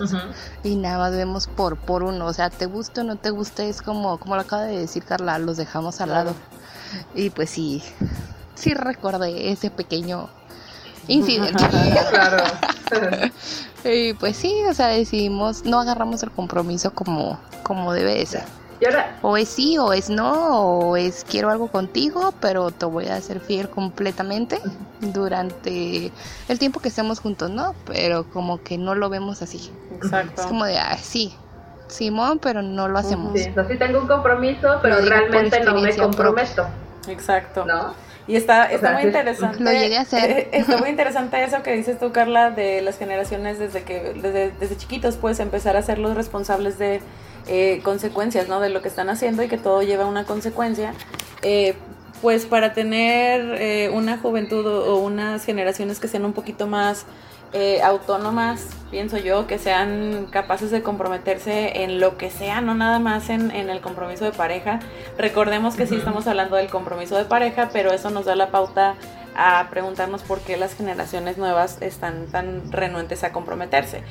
[0.64, 3.68] y nada más vemos por por uno, o sea, te guste o no te guste
[3.68, 6.36] es como como lo acaba de decir Carla, los dejamos al lado.
[7.14, 7.84] Y pues sí,
[8.54, 10.30] sí recordé ese pequeño
[11.08, 11.64] incidente.
[12.12, 12.44] claro.
[13.84, 18.44] y pues sí, o sea, decidimos no agarramos el compromiso como como debe ser.
[19.22, 23.20] O es sí, o es no, o es quiero algo contigo, pero te voy a
[23.22, 24.60] ser fiel completamente
[25.00, 26.12] durante
[26.48, 27.76] el tiempo que estemos juntos, ¿no?
[27.86, 29.72] Pero como que no lo vemos así.
[29.96, 30.42] Exacto.
[30.42, 31.36] Es como de, ah, sí,
[31.88, 33.34] Simón, pero no lo hacemos.
[33.34, 36.66] Sí, sí tengo un compromiso, pero realmente no me comprometo.
[37.08, 37.66] Exacto.
[37.66, 38.05] ¿No?
[38.28, 39.64] Y está, está muy interesante.
[39.64, 40.32] Lo llegué a hacer.
[40.32, 44.52] Eh, está muy interesante eso que dices tú, Carla, de las generaciones desde que, desde,
[44.60, 47.02] desde chiquitos, puedes empezar a ser los responsables de
[47.48, 48.60] eh, consecuencias, ¿no?
[48.60, 50.94] De lo que están haciendo y que todo lleva una consecuencia.
[51.44, 51.76] Eh,
[52.22, 57.06] pues para tener eh, una juventud o, unas generaciones que sean un poquito más
[57.84, 63.30] autónomas, pienso yo, que sean capaces de comprometerse en lo que sea, no nada más
[63.30, 64.80] en, en el compromiso de pareja.
[65.18, 68.96] Recordemos que sí estamos hablando del compromiso de pareja, pero eso nos da la pauta
[69.36, 74.02] a preguntarnos por qué las generaciones nuevas están tan renuentes a comprometerse.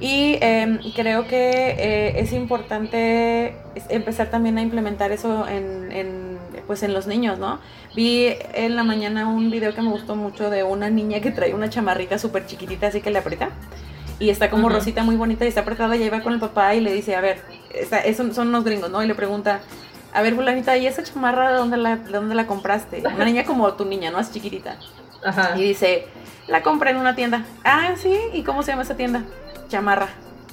[0.00, 3.56] Y em, creo que eh, es importante
[3.88, 6.37] empezar también a implementar eso en, en,
[6.68, 7.58] pues en los niños, ¿no?
[7.96, 11.52] Vi en la mañana un video que me gustó mucho de una niña que trae
[11.54, 13.48] una chamarrita súper chiquitita, así que le aprieta.
[14.20, 16.80] Y está como rosita muy bonita y está apretada y va con el papá y
[16.80, 17.42] le dice, a ver,
[18.16, 19.02] son, son unos gringos, ¿no?
[19.02, 19.60] Y le pregunta,
[20.12, 23.02] a ver, fulanita, ¿y esa chamarra de dónde la, de dónde la compraste?
[23.02, 24.20] Una niña como tu niña, ¿no?
[24.20, 24.76] Es chiquitita.
[25.24, 25.56] Ajá.
[25.56, 26.06] Y dice,
[26.48, 27.44] la compré en una tienda.
[27.64, 29.22] Ah, sí, ¿y cómo se llama esa tienda?
[29.68, 30.08] Chamarra,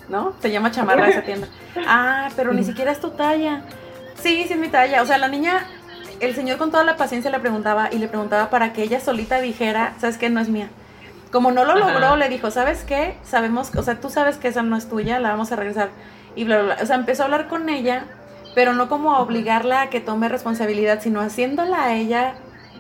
[0.10, 0.34] ¿no?
[0.42, 1.48] Se llama chamarra esa tienda.
[1.88, 3.64] Ah, pero ni siquiera es tu talla.
[4.22, 5.02] Sí, sí es mi talla.
[5.02, 5.66] O sea, la niña,
[6.20, 9.42] el señor con toda la paciencia le preguntaba y le preguntaba para que ella solita
[9.42, 10.30] dijera, ¿sabes qué?
[10.30, 10.70] No es mía.
[11.32, 11.92] Como no lo Ajá.
[11.94, 13.16] logró, le dijo, ¿sabes qué?
[13.24, 15.90] Sabemos, o sea, tú sabes que esa no es tuya, la vamos a regresar.
[16.36, 16.84] Y bla, bla, bla.
[16.84, 18.04] O sea, empezó a hablar con ella,
[18.54, 22.36] pero no como a obligarla a que tome responsabilidad, sino haciéndola a ella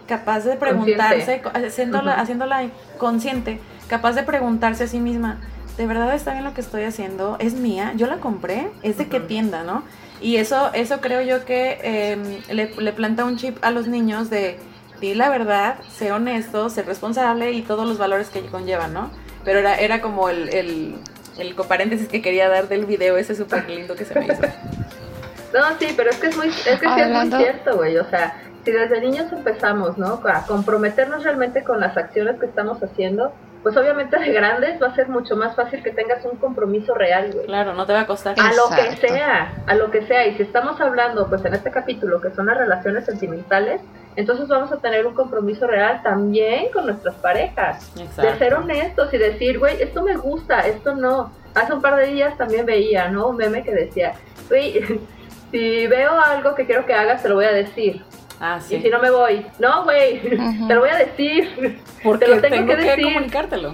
[0.07, 2.63] capaz de preguntarse, co- haciéndola, haciéndola
[2.97, 3.59] consciente,
[3.89, 5.37] capaz de preguntarse a sí misma,
[5.77, 7.37] ¿de verdad está bien lo que estoy haciendo?
[7.39, 7.91] ¿Es mía?
[7.95, 8.69] ¿Yo la compré?
[8.83, 9.83] ¿Es de qué tienda, no?
[10.25, 14.31] Y eso, eso creo yo que eh, le, le planta un chip a los niños
[14.31, 14.57] de
[14.99, 19.11] di la verdad, sé honesto, sé responsable y todos los valores que conllevan, ¿no?
[19.43, 20.95] Pero era, era como el, el,
[21.37, 24.41] el coparéntesis que quería dar del video ese súper lindo que se me hizo.
[25.53, 27.95] No, sí, pero es que es muy, es que sí es muy cierto, güey.
[27.97, 30.19] O sea, si desde niños empezamos, ¿no?
[30.25, 33.31] A comprometernos realmente con las acciones que estamos haciendo,
[33.65, 37.31] pues obviamente de grandes va a ser mucho más fácil que tengas un compromiso real,
[37.33, 37.47] güey.
[37.47, 38.35] Claro, no te va a costar.
[38.39, 39.07] A lo que Exacto.
[39.07, 40.27] sea, a lo que sea.
[40.27, 43.81] Y si estamos hablando, pues en este capítulo, que son las relaciones sentimentales,
[44.15, 47.91] entonces vamos a tener un compromiso real también con nuestras parejas.
[47.95, 48.57] De ser Exacto.
[48.59, 51.33] honestos y decir, güey, esto me gusta, esto no.
[51.55, 53.29] Hace un par de días también veía, ¿no?
[53.29, 54.13] Un meme que decía,
[54.47, 54.79] güey,
[55.51, 58.03] si veo algo que quiero que hagas, te lo voy a decir.
[58.39, 60.19] Ah, Y si no me voy, no, güey,
[60.67, 61.81] te lo voy a decir.
[62.03, 63.03] Porque te lo tengo tengo que que, decir.
[63.05, 63.73] comunicártelo.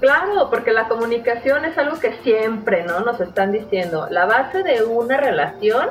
[0.00, 3.00] Claro, porque la comunicación es algo que siempre, ¿no?
[3.00, 4.06] Nos están diciendo.
[4.10, 5.88] La base de una relación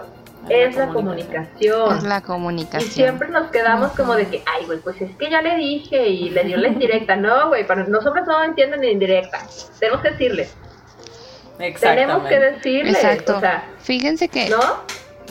[0.49, 1.97] es la comunicación.
[1.97, 2.91] Es la Y comunicación.
[2.91, 6.29] siempre nos quedamos como de que, ay, güey, pues es que ya le dije y
[6.29, 7.15] le dio la indirecta.
[7.15, 9.39] No, güey, para los hombres no entienden ni indirecta.
[9.79, 10.49] Tenemos que decirle.
[11.79, 12.91] Tenemos que decirle.
[12.91, 13.37] Exacto.
[13.37, 14.59] O sea, Fíjense que ¿no?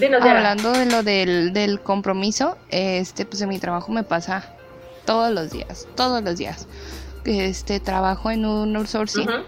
[0.01, 4.45] Hablando de lo del, del compromiso, este, pues en mi trabajo me pasa
[5.05, 6.67] todos los días, todos los días.
[7.25, 9.45] Este, trabajo en un outsourcing Ujú.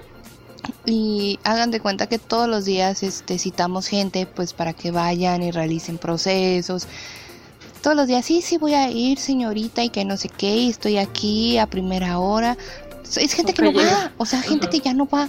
[0.87, 5.43] y hagan de cuenta que todos los días este, citamos gente pues para que vayan
[5.43, 6.87] y realicen procesos.
[7.83, 10.71] Todos los días, sí, sí voy a ir, señorita, y que no sé qué, y
[10.71, 12.57] estoy aquí a primera hora.
[13.17, 15.29] Es gente que no va, o sea, gente que ya no va,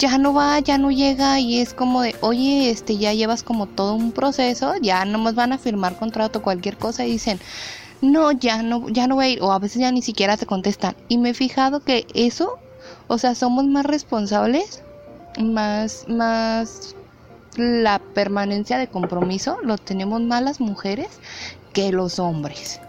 [0.00, 3.66] ya no va, ya no llega, y es como de, oye, este, ya llevas como
[3.66, 7.38] todo un proceso, ya nomás van a firmar contrato, cualquier cosa, y dicen,
[8.00, 10.46] no, ya no, ya no voy a ir, o a veces ya ni siquiera te
[10.46, 10.96] contestan.
[11.08, 12.58] Y me he fijado que eso,
[13.08, 14.82] o sea, somos más responsables,
[15.38, 16.96] más, más
[17.56, 21.08] la permanencia de compromiso lo tenemos más las mujeres
[21.72, 22.80] que los hombres.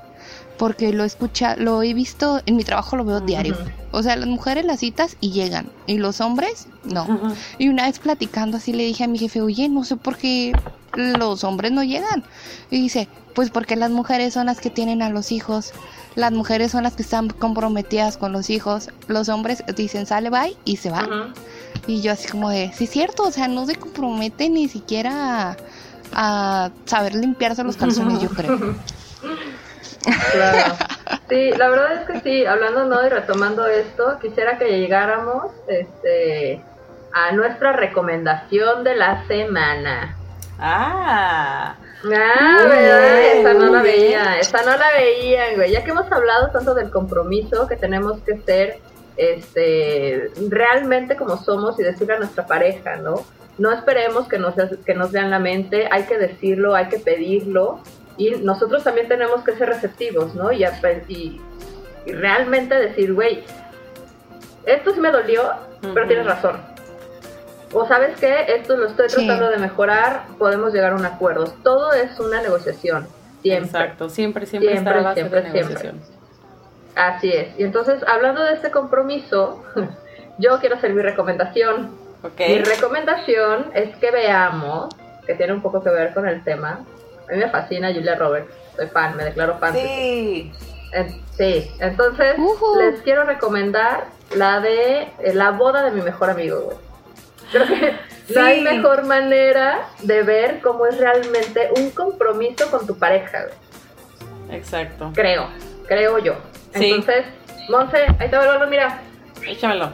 [0.62, 3.58] Porque lo escucha, lo he visto, en mi trabajo lo veo diario.
[3.90, 5.72] O sea, las mujeres las citas y llegan.
[5.88, 7.34] Y los hombres, no.
[7.58, 10.54] Y una vez platicando así le dije a mi jefe, oye, no sé por qué
[10.94, 12.24] los hombres no llegan.
[12.70, 15.72] Y dice, pues porque las mujeres son las que tienen a los hijos.
[16.14, 18.90] Las mujeres son las que están comprometidas con los hijos.
[19.08, 21.12] Los hombres dicen, sale, bye, y se van.
[21.12, 21.34] Ujú.
[21.88, 25.54] Y yo así como de, sí es cierto, o sea, no se compromete ni siquiera
[25.54, 28.76] a, a saber limpiarse los calzones, yo creo.
[30.32, 30.76] Claro.
[31.30, 36.62] Sí, la verdad es que sí, hablando no y retomando esto, quisiera que llegáramos este
[37.14, 40.18] a nuestra recomendación de la semana.
[40.60, 43.20] Ah, Ah, ¿verdad?
[43.20, 45.72] bien, Esa no la veía, esa no la veían, güey.
[45.72, 48.80] Ya que hemos hablado tanto del compromiso, que tenemos que ser
[49.18, 53.24] este realmente como somos y decirle a nuestra pareja, ¿no?
[53.58, 57.80] No esperemos que nos, que nos vean la mente, hay que decirlo, hay que pedirlo
[58.18, 60.52] y nosotros también tenemos que ser receptivos, ¿no?
[60.52, 60.64] Y,
[61.08, 61.42] y,
[62.06, 63.44] y realmente decir, güey,
[64.66, 65.52] esto sí me dolió,
[65.94, 66.62] pero tienes razón.
[67.74, 69.26] O sabes qué, esto lo estoy Sí.
[69.26, 71.46] tratando de mejorar, podemos llegar a un acuerdo.
[71.64, 73.08] Todo es una negociación,
[73.42, 73.66] siempre.
[73.66, 74.10] exacto.
[74.10, 75.92] Siempre, siempre, Siempre, está base siempre, de siempre.
[76.96, 77.58] Así es.
[77.58, 79.64] Y entonces, hablando de este compromiso,
[80.38, 81.92] yo quiero hacer mi recomendación.
[82.24, 82.40] Ok.
[82.40, 84.94] Mi recomendación es que veamos,
[85.26, 86.82] que tiene un poco que ver con el tema.
[87.32, 89.74] A mí me fascina Julia Roberts, soy fan, me declaro fan.
[89.74, 90.52] Sí.
[90.94, 92.36] En- sí, entonces
[92.78, 96.78] les quiero recomendar la de eh, la boda de mi mejor amigo, güey.
[97.52, 97.94] Creo que
[98.36, 98.64] no hay Sí.
[98.64, 104.58] mejor manera de ver cómo es realmente un compromiso con tu pareja, güey.
[104.58, 105.12] Exacto.
[105.16, 105.48] Creo,
[105.88, 106.36] creo yo.
[106.76, 106.92] Sí.
[106.92, 107.26] Entonces,
[107.70, 109.00] Monse, ahí te vuelvo, mira.
[109.48, 109.90] Échamelo.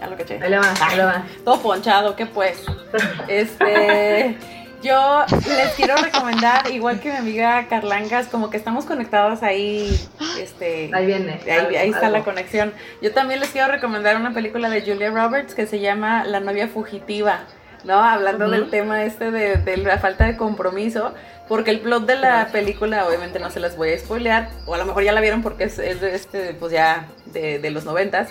[0.00, 0.40] Ya lo caché.
[0.42, 1.24] Ahí le va, ahí le va.
[1.44, 2.64] Todo ponchado, ¿qué pues?
[3.28, 4.36] Este,
[4.84, 9.98] yo les quiero recomendar, igual que mi amiga Carlangas, como que estamos conectadas ahí,
[10.38, 11.40] este, Ahí viene.
[11.44, 12.18] ahí, algo, ahí está algo.
[12.18, 12.72] la conexión.
[13.02, 16.68] Yo también les quiero recomendar una película de Julia Roberts que se llama La novia
[16.68, 17.40] fugitiva.
[17.84, 18.02] ¿no?
[18.02, 21.12] Hablando del tema este de, de, la falta de compromiso,
[21.48, 24.78] porque el plot de la película, obviamente no se las voy a spoilear, o a
[24.78, 27.84] lo mejor ya la vieron porque es, es de este, pues ya de, de los
[27.84, 28.30] noventas,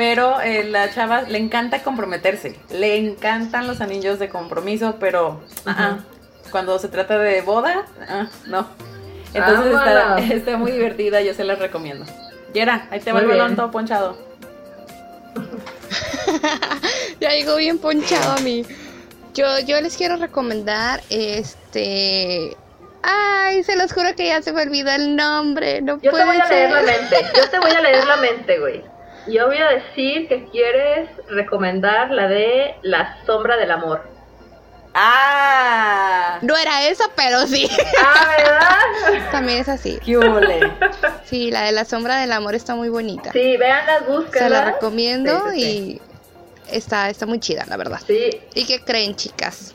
[0.00, 5.42] pero eh, la chava le encanta comprometerse, le encantan los anillos de compromiso, pero
[6.50, 8.66] cuando se trata de boda, ah, no.
[9.34, 12.06] Entonces está, está, muy divertida, yo se la recomiendo.
[12.54, 14.16] Yera, ahí te va el balón todo ponchado.
[17.20, 18.64] ya llegó bien ponchado a mí.
[19.34, 22.56] Yo, yo les quiero recomendar este.
[23.02, 25.82] Ay, se los juro que ya se me olvidó el nombre.
[25.82, 27.16] No yo te voy a leer la mente.
[27.36, 28.89] Yo te voy a leer la mente, güey.
[29.26, 34.02] Yo voy a decir que quieres recomendar la de La Sombra del Amor.
[34.94, 36.38] Ah.
[36.42, 37.68] No era esa, pero sí.
[38.04, 39.30] Ah, ¿verdad?
[39.32, 39.98] También es así.
[40.04, 40.18] ¿Qué
[41.24, 43.30] Sí, la de La Sombra del Amor está muy bonita.
[43.32, 44.48] Sí, vean las búsquedas.
[44.48, 46.00] Se la recomiendo y
[46.70, 48.00] está, está muy chida, la verdad.
[48.06, 48.30] Sí.
[48.54, 49.74] ¿Y qué creen, chicas?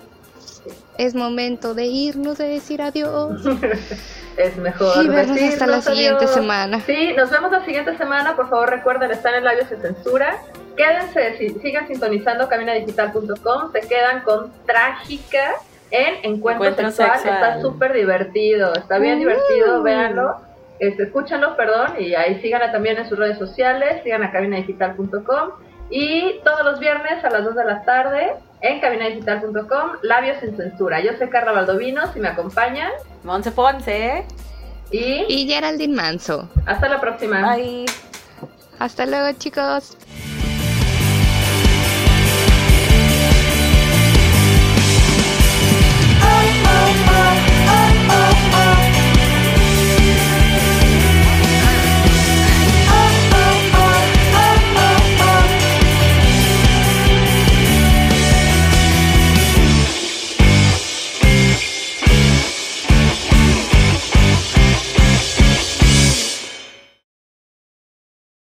[0.98, 3.42] Es momento de irnos, de decir adiós.
[4.38, 6.80] es mejor y vernos hasta la siguiente semana.
[6.82, 8.36] Sí, nos vemos la siguiente semana.
[8.36, 10.38] Por favor, recuerden, están en Labios de Censura.
[10.76, 13.72] Quédense, si, sigan sintonizando caminadigital.com.
[13.72, 15.56] Se quedan con Trágica
[15.92, 17.18] en Encuentro, Sexual.
[17.18, 20.38] Está súper divertido, está bien divertido, véanlo.
[20.80, 25.52] Este, escúchanlo, perdón, y ahí síganla también en sus redes sociales, sigan a cabinadigital.com
[25.90, 28.34] y todos los viernes a las 2 de la tarde
[28.66, 31.00] en cabinadigital.com, Labios sin Censura.
[31.02, 32.92] Yo soy Carla Baldovino, si me acompañan.
[33.24, 34.26] Monse Ponce.
[34.92, 35.26] Y...
[35.28, 36.50] Y Geraldine Manso.
[36.66, 37.56] Hasta la próxima.
[37.56, 37.86] Bye.
[38.80, 39.98] Hasta luego, chicos.